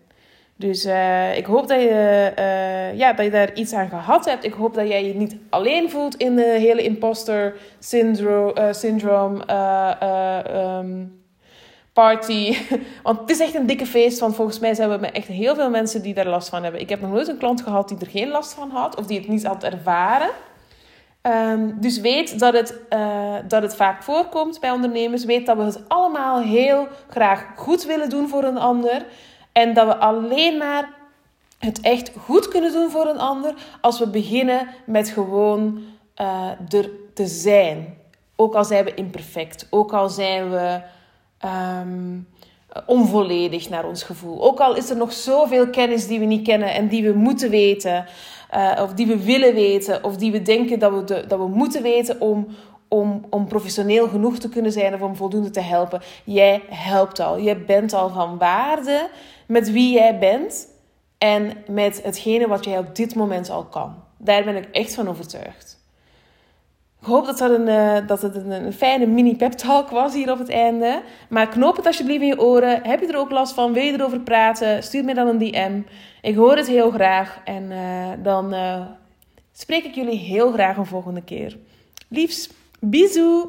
Dus 0.56 0.86
uh, 0.86 1.36
ik 1.36 1.46
hoop 1.46 1.68
dat 1.68 1.80
je, 1.80 2.32
uh, 2.38 2.98
ja, 2.98 3.12
dat 3.12 3.24
je 3.24 3.30
daar 3.30 3.54
iets 3.54 3.72
aan 3.72 3.88
gehad 3.88 4.24
hebt. 4.24 4.44
Ik 4.44 4.52
hoop 4.52 4.74
dat 4.74 4.88
jij 4.88 5.06
je 5.06 5.14
niet 5.14 5.36
alleen 5.50 5.90
voelt 5.90 6.16
in 6.16 6.36
de 6.36 6.56
hele 6.58 6.82
imposter 6.82 7.56
syndrome. 7.78 8.60
Uh, 8.60 8.72
syndrome 8.72 9.40
um, 10.78 11.23
party. 11.94 12.56
Want 13.02 13.20
het 13.20 13.30
is 13.30 13.40
echt 13.40 13.54
een 13.54 13.66
dikke 13.66 13.86
feest. 13.86 14.18
Want 14.18 14.34
volgens 14.34 14.58
mij 14.58 14.74
zijn 14.74 15.00
we 15.00 15.06
echt 15.06 15.26
heel 15.26 15.54
veel 15.54 15.70
mensen 15.70 16.02
die 16.02 16.14
daar 16.14 16.26
last 16.26 16.48
van 16.48 16.62
hebben. 16.62 16.80
Ik 16.80 16.88
heb 16.88 17.00
nog 17.00 17.10
nooit 17.10 17.28
een 17.28 17.38
klant 17.38 17.62
gehad 17.62 17.88
die 17.88 17.98
er 18.00 18.06
geen 18.06 18.28
last 18.28 18.54
van 18.54 18.70
had. 18.70 18.96
Of 18.96 19.06
die 19.06 19.18
het 19.18 19.28
niet 19.28 19.44
had 19.44 19.64
ervaren. 19.64 20.30
Um, 21.22 21.80
dus 21.80 22.00
weet 22.00 22.38
dat 22.38 22.52
het, 22.52 22.78
uh, 22.90 23.34
dat 23.48 23.62
het 23.62 23.76
vaak 23.76 24.02
voorkomt 24.02 24.60
bij 24.60 24.70
ondernemers. 24.70 25.24
Weet 25.24 25.46
dat 25.46 25.56
we 25.56 25.62
het 25.62 25.88
allemaal 25.88 26.40
heel 26.40 26.88
graag 27.08 27.46
goed 27.56 27.84
willen 27.84 28.10
doen 28.10 28.28
voor 28.28 28.44
een 28.44 28.58
ander. 28.58 29.06
En 29.52 29.74
dat 29.74 29.86
we 29.86 29.96
alleen 29.96 30.58
maar 30.58 30.88
het 31.58 31.80
echt 31.80 32.12
goed 32.18 32.48
kunnen 32.48 32.72
doen 32.72 32.90
voor 32.90 33.06
een 33.06 33.18
ander 33.18 33.54
als 33.80 33.98
we 33.98 34.08
beginnen 34.08 34.68
met 34.86 35.08
gewoon 35.08 35.82
uh, 36.20 36.78
er 36.80 36.90
te 37.14 37.26
zijn. 37.26 37.98
Ook 38.36 38.54
al 38.54 38.64
zijn 38.64 38.84
we 38.84 38.94
imperfect, 38.94 39.66
ook 39.70 39.92
al 39.92 40.08
zijn 40.08 40.50
we 40.50 40.80
um, 41.44 42.28
onvolledig 42.86 43.68
naar 43.68 43.84
ons 43.84 44.02
gevoel. 44.02 44.42
Ook 44.42 44.60
al 44.60 44.76
is 44.76 44.90
er 44.90 44.96
nog 44.96 45.12
zoveel 45.12 45.70
kennis 45.70 46.06
die 46.06 46.18
we 46.18 46.24
niet 46.24 46.46
kennen 46.46 46.74
en 46.74 46.88
die 46.88 47.02
we 47.02 47.12
moeten 47.12 47.50
weten, 47.50 48.06
uh, 48.54 48.80
of 48.82 48.92
die 48.92 49.06
we 49.06 49.24
willen 49.24 49.54
weten, 49.54 50.04
of 50.04 50.16
die 50.16 50.32
we 50.32 50.42
denken 50.42 50.78
dat 50.78 50.92
we, 50.92 51.04
de, 51.04 51.24
dat 51.26 51.38
we 51.38 51.46
moeten 51.48 51.82
weten 51.82 52.20
om, 52.20 52.46
om, 52.88 53.26
om 53.30 53.46
professioneel 53.46 54.08
genoeg 54.08 54.38
te 54.38 54.48
kunnen 54.48 54.72
zijn 54.72 54.94
of 54.94 55.00
om 55.00 55.16
voldoende 55.16 55.50
te 55.50 55.60
helpen. 55.60 56.00
Jij 56.24 56.62
helpt 56.68 57.20
al. 57.20 57.40
Jij 57.40 57.64
bent 57.64 57.92
al 57.92 58.08
van 58.08 58.38
waarde 58.38 59.08
met 59.46 59.72
wie 59.72 59.92
jij 59.92 60.18
bent 60.18 60.68
en 61.18 61.52
met 61.68 62.02
hetgene 62.02 62.48
wat 62.48 62.64
jij 62.64 62.78
op 62.78 62.96
dit 62.96 63.14
moment 63.14 63.50
al 63.50 63.64
kan. 63.64 63.94
Daar 64.18 64.44
ben 64.44 64.56
ik 64.56 64.68
echt 64.72 64.94
van 64.94 65.08
overtuigd. 65.08 65.83
Ik 67.04 67.10
hoop 67.10 67.26
dat, 67.26 67.38
dat, 67.38 67.50
een, 67.50 67.68
uh, 67.68 68.06
dat 68.06 68.22
het 68.22 68.34
een, 68.34 68.72
fijne 68.72 69.06
mini 69.06 69.36
pep 69.36 69.52
talk 69.52 69.90
was 69.90 70.14
hier 70.14 70.30
op 70.30 70.38
het 70.38 70.48
einde. 70.48 71.02
Maar 71.28 71.48
knoop 71.48 71.76
het 71.76 71.86
alsjeblieft 71.86 72.20
in 72.20 72.26
je 72.26 72.40
oren. 72.40 72.82
Heb 72.82 73.00
je 73.00 73.06
er 73.06 73.18
ook 73.18 73.30
last 73.30 73.54
van? 73.54 73.72
Wil 73.72 73.82
je 73.82 73.92
erover 73.92 74.20
praten? 74.20 74.82
Stuur 74.82 75.04
me 75.04 75.14
dan 75.14 75.26
een 75.26 75.38
DM. 75.38 75.80
Ik 76.22 76.34
hoor 76.34 76.56
het 76.56 76.66
heel 76.66 76.90
graag. 76.90 77.40
En 77.44 77.70
uh, 77.70 78.08
dan 78.22 78.54
uh, 78.54 78.86
spreek 79.52 79.84
ik 79.84 79.94
jullie 79.94 80.18
heel 80.18 80.52
graag 80.52 80.76
een 80.76 80.86
volgende 80.86 81.22
keer. 81.22 81.56
Liefs, 82.08 82.50
bisous! 82.80 83.44